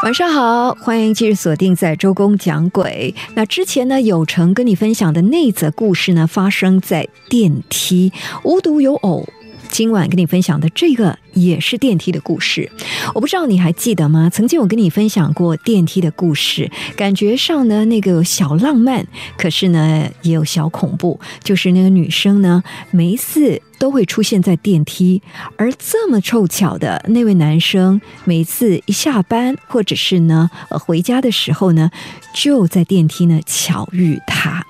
[0.03, 3.13] 晚上好，欢迎继续锁定在周公讲鬼。
[3.35, 8.11] 那之前呢，有成跟你分享的那则故事呢，发生在电梯，
[8.43, 9.27] 无独有偶。
[9.71, 12.69] 今晚跟你分享的这个也是电梯的故事，
[13.15, 14.29] 我不知道你还记得吗？
[14.29, 19.07] 曾经我跟你分享过电梯的故事，感觉上呢那个小浪漫，
[19.37, 25.23] 可是呢也有小恐怖，就是那个女生呢每一次都会出现在电梯，
[25.57, 31.89] 而这么凑巧的那位男生，每次一下班或者是呢呃回家的时候呢，
[32.35, 34.63] 就在电梯呢巧遇她。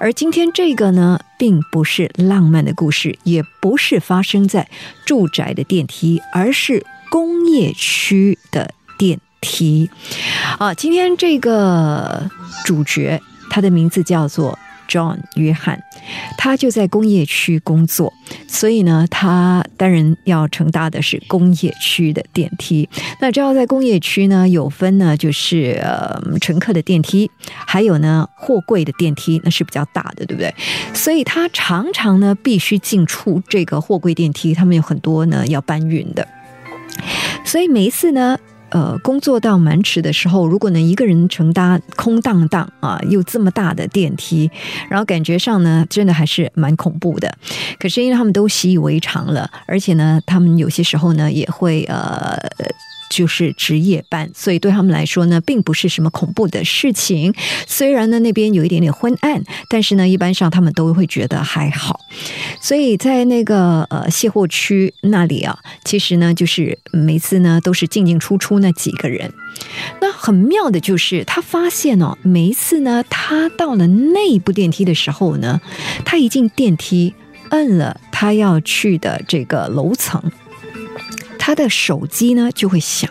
[0.00, 4.68] 而今天这个呢，并不是浪漫的故事，也不是发生在
[5.04, 9.88] 住宅的电梯，而是工业区的电梯。
[10.58, 12.28] 啊，今天这个
[12.64, 14.58] 主角，他的名字叫做。
[14.88, 15.80] John 约翰，
[16.38, 18.12] 他就在工业区工作，
[18.48, 22.88] 所以呢，他当然要乘搭的是工业区的电梯。
[23.20, 27.30] 那知道在工业区呢，有分呢，就是呃乘客的电梯，
[27.66, 30.54] 还有呢货柜的电梯，那是比较大的，对不对？
[30.94, 36.26] 所以他常常呢必须进出这个货柜电梯，他们有很多呢要搬运的，
[37.44, 38.38] 所以每一次呢。
[38.70, 44.50] 呃，工作到蛮迟的时候，如果能一个人承担空荡荡啊，又这么大的电梯，
[44.88, 47.32] 然后感觉上呢，真的还是蛮恐怖的。
[47.78, 52.36] 可是因为他们都习以为常了，而且呢，他们有些时候呢也会呃。
[53.10, 57.34] 就是值夜班，所以对他们来说呢，并不是什么恐怖的事情。
[57.66, 62.00] 虽然呢那边有一点点昏暗，但是呢，一般上他们都会觉得还好。
[62.60, 69.32] 所以在那个呃卸货区那里啊，其实呢，就是每次呢都是进进出出那几个人。
[70.00, 75.60] 那很妙的就是，他发现哦，每一次呢，他到了内部电梯的时候呢，
[76.04, 77.14] 他一进电梯，
[77.50, 80.22] 摁了他要去的这个楼层。
[81.46, 83.08] 他的手机呢就会响，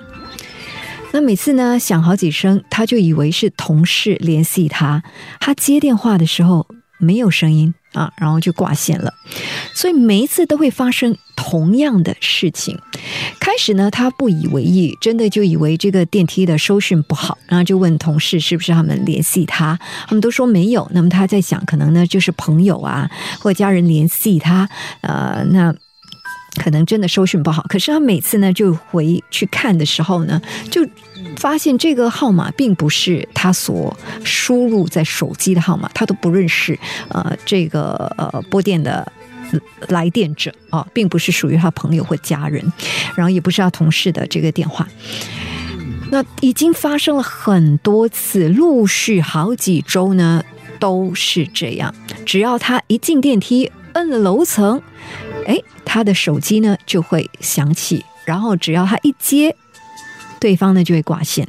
[1.14, 5.02] 那每次呢响好几声，他就以为是同事联系他。
[5.40, 6.68] 他接电话的时候
[7.00, 9.14] 没有声音啊，然后就挂线了。
[9.74, 12.78] 所以每一次都会发生同样的事情。
[13.40, 20.86] 开始呢，他不以为意，真的就以为这个电梯的收讯不好，然后就问同事是不是他们联系他，他们都说没有。
[20.94, 24.68] 那么他在想，可能呢就是朋友啊或家人联系他，
[25.00, 25.74] 呃，那。
[26.62, 30.42] 可能真的收讯不好，可是他每次呢就回去看的时候呢，
[30.72, 30.86] 就
[31.38, 36.78] 发现这个号码并不是他所输入在手机的号码，他都不认识。
[37.10, 39.12] 呃，这个呃拨电的
[39.90, 42.74] 来电者啊，并不是属于他朋友或家人，
[43.16, 44.88] 然后也不是他同事的这个电话。
[46.12, 50.44] 那已经发生了很多次，陆续好几周呢
[50.80, 51.94] 都是这样。
[52.26, 54.82] 只要他一进电梯，摁了楼层。
[55.46, 59.56] 哎，他的手机呢就会响起，然后只要他一接，
[60.40, 61.48] 对方呢就会挂线，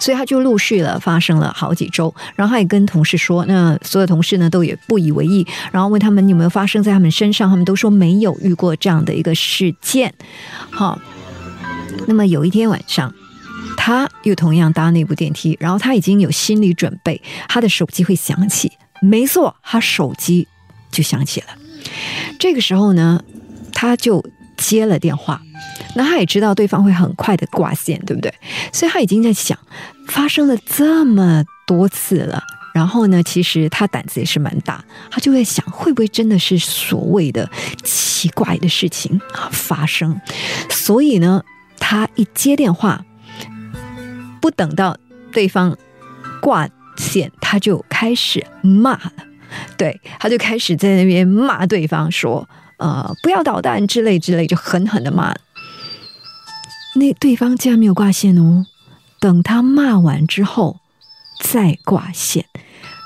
[0.00, 10.14] 所以他就陆续了发生了好几周，然后他也跟同事说，那所有同事呢都也不以为意，然后问他们有没有发生在他们身上，他们都说没有遇过这样的一个事件。
[10.70, 10.98] 好，
[12.06, 13.12] 那么有一天晚上，
[13.76, 20.48] 他又同样搭那部电梯，然后他已经有心理准备，他的手机会响起，没错，他手机
[20.90, 21.46] 就响起了。
[22.38, 23.22] 这个时候呢，
[23.72, 24.24] 他就
[24.56, 25.40] 接了电话，
[25.96, 28.32] 那他也知道对方会很快的挂线，对不对？
[28.72, 29.58] 所以他已经在想，
[30.08, 32.42] 发生了这么多次了，
[32.74, 37.48] 然后呢，其实他胆子也是蛮大，他就在想，会不会真的是所谓的
[37.82, 40.20] 奇怪的事情啊发生？
[40.68, 41.42] 所以呢，
[41.78, 43.04] 他一接电话，
[44.40, 44.96] 不等到
[45.32, 45.76] 对方
[46.40, 49.12] 挂线，他就开始骂了。
[49.76, 55.34] 对，他就开始在那边骂对方，说：“呃，不要捣蛋之类之类，就狠狠的骂。”
[56.96, 58.66] 那对方竟然没有挂线哦，
[59.20, 60.80] 等他骂完之后
[61.40, 62.44] 再挂线，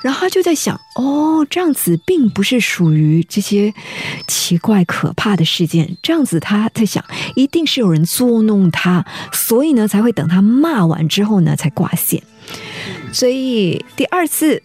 [0.03, 3.75] 然后他就在想：“哦，这样子并不是属于这些
[4.27, 7.05] 奇怪可怕的事件，这样子他在想，
[7.37, 12.23] 一定是有人捉弄他，所以呢才会等他骂完之后呢才挂线。
[13.13, 14.63] 所以第二次。”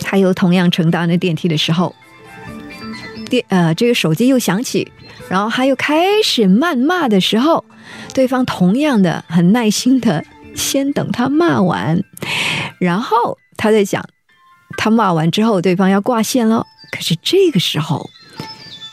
[0.00, 1.94] 他又同样乘搭那电梯的时候，
[3.28, 4.90] 电呃，这个手机又响起，
[5.28, 7.64] 然后他又开始谩骂的时候，
[8.14, 12.00] 对方同样的很耐心的先等他骂完，
[12.78, 14.04] 然后他在想，
[14.76, 18.08] 他骂完之后，对方要挂线了，可是这个时候，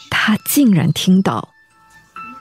[0.09, 1.52] 他竟然听到。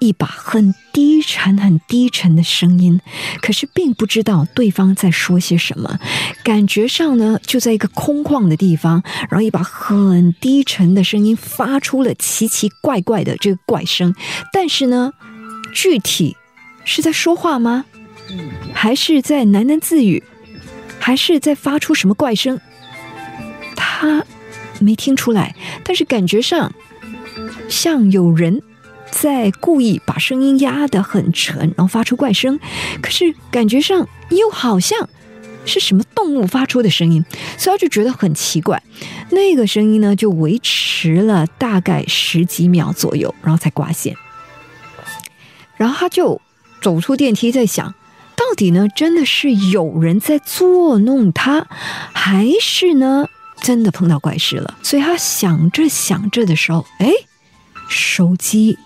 [0.02, 3.00] 一把很低沉、很低沉的声音，
[3.40, 6.00] 可是并不知道对方在说些什么。
[6.42, 14.12] 感觉上呢，就在一个空旷的地方，然后一把很低沉的声音发出了奇奇怪怪的这个怪声。
[14.52, 15.12] 但是呢，
[15.72, 16.36] 具体
[16.84, 17.84] 是在说话吗？
[18.74, 20.24] 还是在喃喃自语，
[20.98, 22.60] 还是在发出什么怪声？
[23.76, 24.24] 他
[24.80, 26.72] 没听出来，但是感觉上
[27.68, 28.60] 像有人
[29.12, 32.58] 在故意把声音压得很沉，然后发出怪声。
[33.00, 35.08] 可是感觉上又好像
[35.64, 37.24] 是什么动物发出的声音，
[37.56, 38.82] 所以他就觉得很奇怪。
[39.30, 44.16] 那个声音呢，就维持了大概十几秒左右，然后才挂线。
[45.76, 46.40] 然后他就
[46.80, 47.94] 走出电梯，在想，
[48.34, 51.66] 到底呢，真的是有人在作弄他，
[52.12, 53.26] 还是呢，
[53.60, 54.78] 真的碰到怪事了？
[54.82, 57.10] 所以他想着想着的时候，哎，
[57.88, 58.78] 手机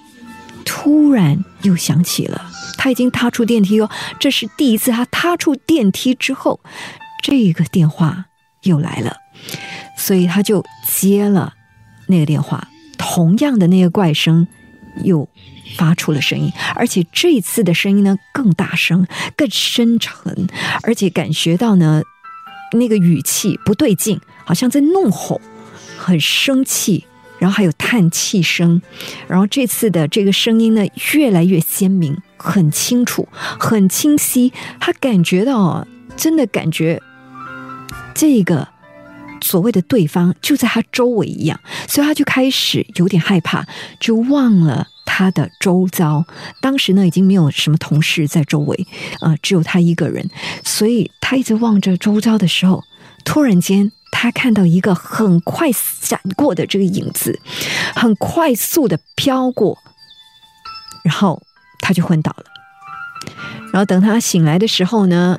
[0.67, 2.51] 突然又响起了。
[2.77, 3.89] 他已经踏出电梯哦，
[4.21, 6.61] 这是第一次他踏出电梯之后，
[7.23, 8.27] 这个电话
[8.65, 9.17] 又来了，
[9.97, 11.55] 所以他就接了
[12.09, 14.47] 那个电话，同样的那个怪声
[15.03, 15.27] 又。
[15.77, 19.05] 发出了声音，而且这次的声音呢更大声、
[19.37, 20.47] 更深沉，
[20.85, 22.03] 而且感觉到呢
[22.73, 25.41] 那个语气不对劲，好像在怒吼，
[25.99, 27.05] 很生气，
[27.39, 28.81] 然后还有叹气声，
[29.29, 33.29] 然后这次的这个声音呢越来越鲜明、很清楚、
[33.59, 37.03] 很清晰，他感觉到真的感觉
[38.15, 38.69] 这个
[39.41, 43.67] 所谓的对方就在他周围一样，所以他就开始有点害怕，
[44.01, 44.89] 就忘了。
[45.09, 46.27] 他的周遭，
[46.61, 48.87] 当时呢已经没有什么同事在周围，
[49.21, 50.29] 呃，只有他一个人，
[50.63, 52.83] 所以他一直望着周遭的时候，
[53.25, 57.39] 突然间他看到一个很快闪过的这个影子，
[57.95, 59.79] 很快速的飘过，
[61.05, 61.43] 然后
[61.81, 62.45] 他就昏倒了。
[63.73, 65.39] 然后等他醒来的时候呢，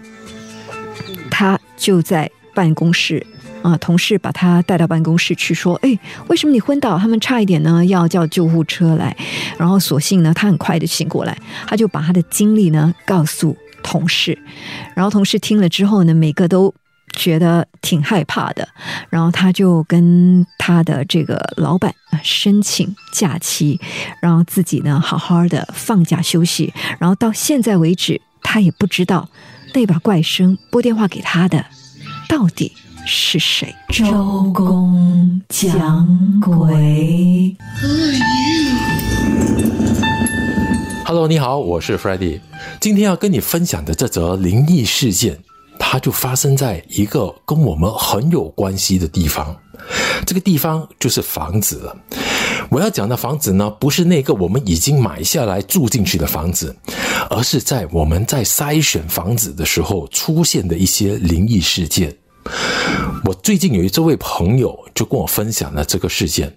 [1.32, 3.26] 他就在办公室。
[3.64, 3.76] 啊！
[3.80, 6.98] 同事把他带到办公室去，说：“哎，为什么你昏倒？
[6.98, 9.18] 他们差一点呢要叫救护车来。”
[9.58, 11.36] 然后所幸呢，他很快的醒过来，
[11.68, 14.38] 他就把他的经历呢告诉同事。
[14.96, 16.74] 然后同事听了之后呢，每个都
[17.18, 18.66] 觉得挺害怕的。
[19.10, 21.94] 然后他就跟他的这个老板
[22.24, 23.78] 申请假期，
[24.22, 26.74] 然后自己呢好好的放假休息。
[26.98, 29.28] 然后到现在为止，他也不知道
[29.74, 31.66] 那把怪声拨电话给他的
[32.30, 32.72] 到底。
[33.10, 33.74] 是谁？
[33.88, 36.06] 周公讲
[36.42, 37.56] 鬼。
[41.06, 42.42] Hello，你好，我是 f r e d d y
[42.82, 45.40] 今天要跟你分享的这则灵异事件，
[45.80, 49.56] 它就发生在一个跟我们很有关系的地方。
[50.26, 51.96] 这个地方就是房子了。
[52.70, 56.76] 我要讲的房子呢，不是那个我们已经买下来住进去的房子，
[57.30, 62.14] 而是在我们在筛选房子的时候出现的一些灵异事件。
[63.26, 66.52] 我最近有一这位朋友就跟我分享了这个事件，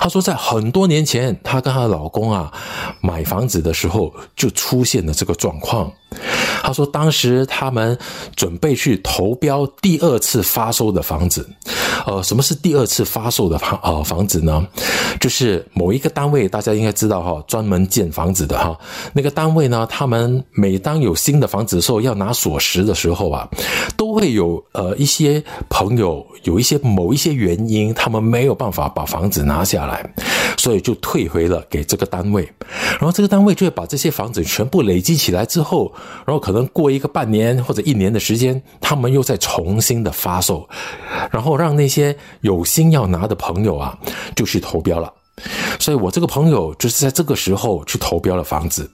[0.00, 2.52] 他说在很多年前，她跟她老公啊
[3.00, 5.92] 买房子的时候就出现了这个状况。
[6.62, 7.96] 他说当时他们
[8.34, 11.48] 准备去投标第二次发售的房子，
[12.04, 14.66] 呃，什么是第二次发售的房呃房子呢？
[15.20, 18.76] 就是某一个单位，大家应该知道哈，专门建房子的哈，
[19.12, 23.48] 那个单位呢，他们每当有新的房子的时候要拿锁匙的时候啊，
[23.96, 25.12] 都会有呃一。
[25.12, 30.02] 些朋友有一些某一些原因，他们没有办法把房子拿下来，
[30.56, 32.50] 所以就退回了给这个单位。
[32.92, 35.92] 然后这个单位就会把这些房子全部累积起来之后，
[36.26, 40.68] 然后可能过一个半年或者一年的时间，他们又再重新的发售，
[41.30, 43.98] 然后让那些有心要拿的朋友啊，
[44.34, 45.12] 就去投标了。
[45.80, 48.88] 所以我这个朋友就是在这个时候去投标了房子，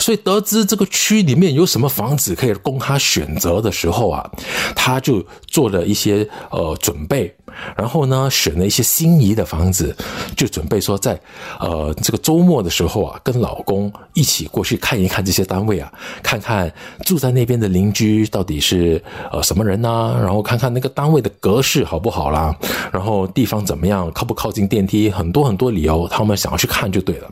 [0.00, 4.28] 所以得知这个区里面有什么房子可以供他选择的时候啊，
[4.74, 7.34] 他就做了一些呃准备。
[7.76, 9.96] 然后呢，选了一些心仪的房子，
[10.36, 11.18] 就准备说在，
[11.58, 15.92] 呃，这个周末的时候啊，跟老公一起过去看一看这些单位啊，
[16.22, 16.72] 看看
[17.04, 19.02] 住在那边的邻居到底是
[19.32, 22.54] 呃什么人呐，然后看看那个单位的格式好不好啦，
[22.92, 27.30] 然后地方怎么样，靠不靠近电梯，很多很多理由，他们想要去看就对了。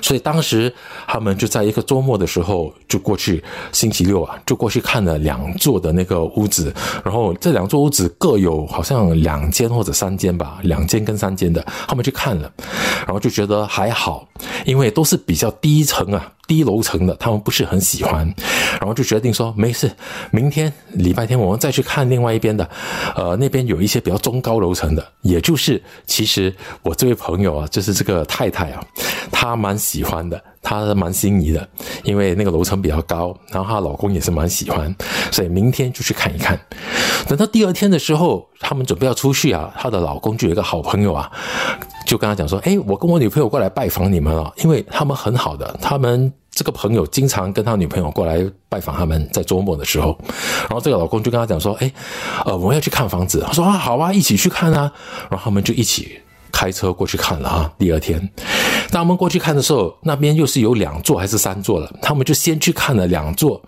[0.00, 0.72] 所以当时
[1.06, 3.42] 他们就在一个周末的时候就过去，
[3.72, 6.72] 星期六啊，就过去看了两座的那个屋子，
[7.04, 9.49] 然后这两座屋子各有好像两。
[9.50, 12.52] 间或者三间吧，两间跟三间的，后面去看了，
[13.06, 14.26] 然后就觉得还好，
[14.64, 16.32] 因为都是比较低层啊。
[16.50, 18.26] 低楼层的，他们不是很喜欢，
[18.80, 19.88] 然后就决定说没事，
[20.32, 22.68] 明天礼拜天我们再去看另外一边的，
[23.14, 28.84] 呃，那边有一些比较中高楼层的，也就是其实我这位朋友啊，就是这个太太啊，
[29.30, 31.68] 她蛮喜欢的，她蛮心仪的，
[32.02, 34.92] 因为那个楼层比较高，然后她老公也是蛮喜欢，
[35.30, 36.58] 所以明天就去看一看。
[37.28, 41.30] 等到第二天的时候，他们准备要出去啊，她的老公就有一个好朋友啊，
[42.08, 46.32] 就跟他讲说，哎，我跟我女朋友过来拜访你们了，因为他们很好的，他们。
[46.50, 50.18] 这个朋友经常跟他女朋友过来拜访他们，在周末的时候，
[50.60, 51.92] 然后这个老公就跟他讲说：“哎，
[52.44, 54.92] 呃，我们要去看房子。”他说：“啊，好啊，一起去看啊。”
[55.30, 56.20] 然后他们就一起。
[56.52, 58.20] 开车过去看了啊，第二天，
[58.90, 61.90] 当我们过去看的时候，那边又是有两座还是三座了？
[62.02, 63.60] 他们就先去看了两座，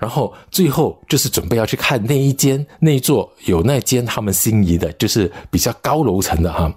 [0.00, 6.72] 然后最后就是准备要去看那一间那一座有那间他们心仪的，就是比较高楼层的哈。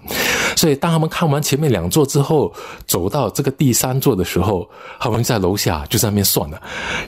[0.56, 2.52] 所以当他们看完前面两座之后，
[2.86, 6.60] 走到这个第三座的时候，他们在楼下就在那边算了，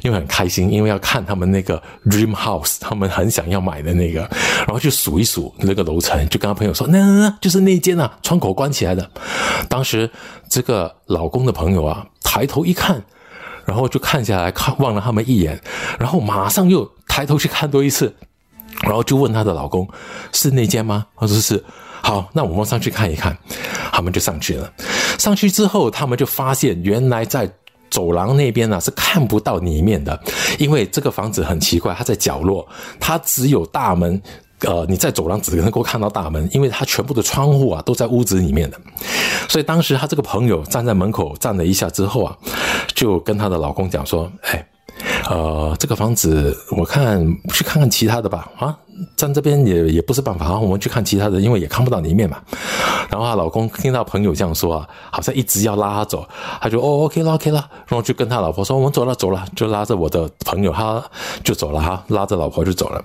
[0.03, 4.21] 因为很开心，因为要看他们那个 dream house，他们很想要买的那个，
[4.59, 9.09] 然后就数一数那个楼层，就跟他朋友说：“那那那就是那间啊，窗口关起来的。”
[9.71, 10.11] 当时
[10.49, 13.03] 这个老公的朋友啊，抬头一看，
[13.65, 15.61] 然后就看下来看望了他们一眼，
[15.99, 18.15] 然后马上又抬头去看多一次，
[18.83, 19.89] 然后就问他的老公
[20.33, 21.63] ：“是那间吗？”他说：“是。”
[22.05, 23.37] 好，那我们上去看一看，
[23.93, 24.73] 他们就上去了。
[25.21, 27.49] 上去之后，他们就发现，原来在
[27.91, 30.21] 走廊那边呢是看不到里面的，
[30.59, 32.67] 因为这个房子很奇怪，它在角落，
[32.99, 34.21] 它只有大门。
[34.63, 38.81] 呃，你在走廊只能够看到大门，因为他全部的窗户啊都在屋子里面的。
[39.49, 42.37] 所以当时他这个朋友站在门口站了一下之后啊，
[42.95, 44.67] 就跟她的老公讲说：“哎。”
[45.31, 48.77] 呃，这个房子我看去看看其他的吧，啊，
[49.17, 52.39] 站这边也也不是办法，我们去看其他的，因为也看不到里面嘛。
[53.09, 56.29] 然后她老公听到朋友这样说啊，好像一直要拉她走，
[56.61, 61.03] 他就哦，OK 了，OK 了，然后就跟他老婆说，我们走了，走了，就拉着我的朋友，他
[61.45, 63.03] 就走了哈，拉着老婆就走了。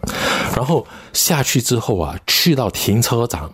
[0.56, 3.50] 然后下去之后啊，去到停车场，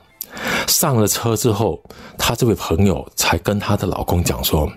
[0.68, 1.82] 上了车之后，
[2.18, 4.72] 他这位朋友才跟他的老公讲说。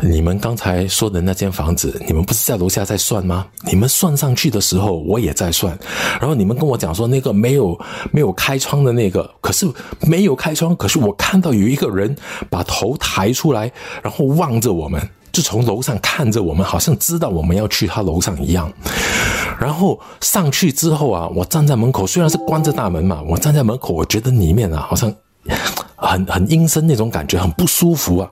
[0.00, 3.46] 你们刚才说的那间房子，你们不是在楼下在算吗？
[3.64, 5.76] 你们算上去的时候，我也在算。
[6.20, 7.78] 然后你们跟我讲说，那个没有
[8.12, 9.66] 没有开窗的那个，可是
[10.02, 12.14] 没有开窗，可是我看到有一个人
[12.48, 13.70] 把头抬出来，
[14.02, 15.00] 然后望着我们，
[15.32, 18.72] 就从楼上看着我们，好像知道我们要去他楼上一样。
[19.60, 25.12] 然后上去之后啊，我站在门口，虽然是关着大门嘛，我站在门口，我觉得里面啊，好像。
[25.98, 28.30] 很很阴森那种感觉，很不舒服啊，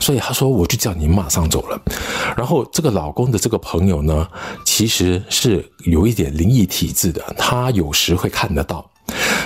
[0.00, 1.80] 所以他说我就叫你马上走了。
[2.36, 4.28] 然后这个老公的这个朋友呢，
[4.64, 8.88] 其实是有一点灵异体质的，他有时会看得到。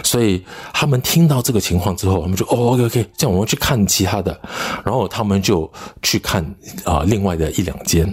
[0.03, 0.43] 所以
[0.73, 4.39] 他们听到这个情况之后，他们就哦，OK OK，这样我们去看其他的。
[4.85, 5.71] 然后他们就
[6.03, 6.43] 去看
[6.85, 8.13] 啊，另外的一两间。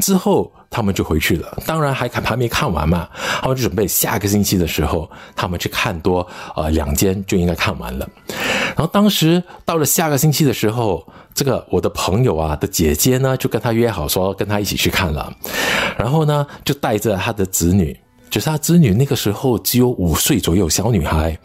[0.00, 1.62] 之后他们就回去了。
[1.64, 3.08] 当然还看还没看完嘛，
[3.40, 6.26] 他们就准备下个星期的时候，他们去看多
[6.56, 8.06] 呃两间就应该看完了。
[8.76, 15.32] 然后当时到了下个星期的时候，这个我的朋友啊的姐姐呢，就跟他约好说跟他一起去看了。
[15.96, 17.96] 然后呢，就带着他的子女。
[18.30, 21.38] 就是他子女那个时候只有五岁左右，小女孩，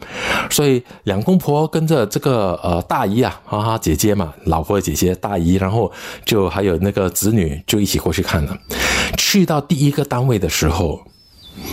[0.48, 5.92] 所以两公婆跟着这个呃大姨啊，哈哈姐姐嘛，老婆的姐姐大姨，然后
[6.24, 8.56] 就还有那个子女就一起过去看了。
[9.18, 10.98] 去到第一个单位的时候。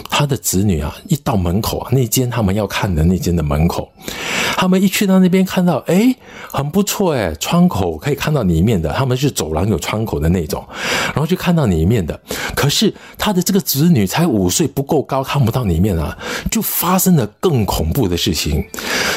[0.10, 3.88] 他的子女啊，一到门口啊，那间他们要看的那间的门口，
[4.56, 6.16] 他们一去到那边看到，哎，
[6.52, 10.66] 很不错哎，窗口可以看到里面的，他们是走廊有窗口的那种，
[11.08, 12.20] 然后就看到里面的。
[12.56, 16.18] 可是他的这个子女才五岁，不够高，看不到里面啊，
[16.50, 18.64] 就发生了更恐怖的事情。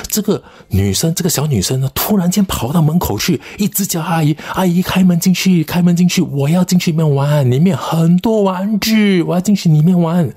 [0.09, 10.29] 这个女生，这个小女生呢，突然间跑到门口去，一直叫阿姨，阿姨开门进去，开门进去，我要进去里面玩，里面很多玩具，我要进去里面玩。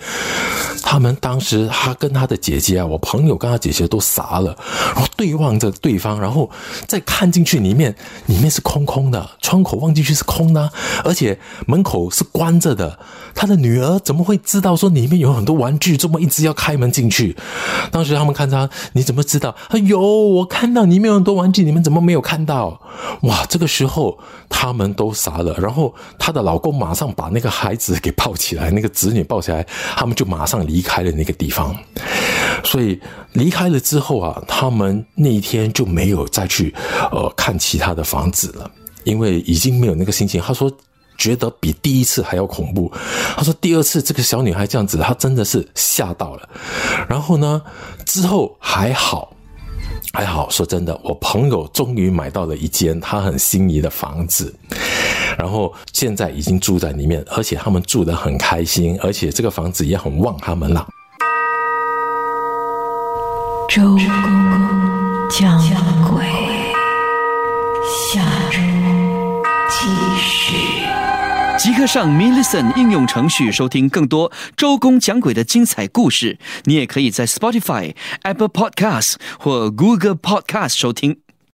[0.91, 4.53] 他们当时，他跟他的姐姐啊，我朋友跟他姐姐都傻了，
[4.93, 6.51] 然后对望着对方，然后
[6.85, 10.69] 再看进去里面，里面是空空的，窗口望进去是空的，
[11.05, 12.99] 而且门口是关着的。
[13.33, 17.37] 他的女儿怎么会知道说里面有很多玩具，这么一直要开门进去？
[17.89, 19.55] 当时他们看他，你怎么知道？
[19.69, 22.81] 哎呦，我看到里面有很多玩具，你们怎么没有看到？
[23.21, 24.19] 哇，这个时候
[24.49, 29.65] 他们都傻了，然后她的老公马上把那个孩子给抱起来，那个子女抱起来。
[29.95, 31.77] 他们就马上离离开了那个地方，
[32.63, 32.99] 所以
[33.33, 36.73] 离开了之后啊，他们那一天就没有再去
[37.11, 38.69] 呃看其他的房子了，
[39.03, 40.41] 因为已经没有那个心情。
[40.41, 40.71] 他说
[41.19, 42.91] 觉得比第一次还要恐怖。
[43.37, 46.49] 他说第二次这个小女孩这样子，他真的是吓到了。
[47.07, 47.61] 然后呢，
[48.07, 49.31] 之后还好。
[50.13, 54.53] 还好，说真的，我朋友终于买到了一间他很心仪的房子，
[55.41, 60.87] 然后现在已经住在里面，而且他们住得很开心，而且这个房子也很旺他们了。
[63.67, 63.97] 周公
[65.31, 65.59] 讲
[66.13, 66.23] 鬼，
[68.13, 68.21] 下
[68.51, 68.59] 周
[69.67, 69.87] 继
[70.19, 70.57] 续。
[71.57, 76.37] 即刻上 m i l l i c e n 应用程序收听更多周公讲鬼的精彩故事。
[76.65, 81.17] 你也可以在 Spotify、Apple Podcasts 或 Google Podcast 收听。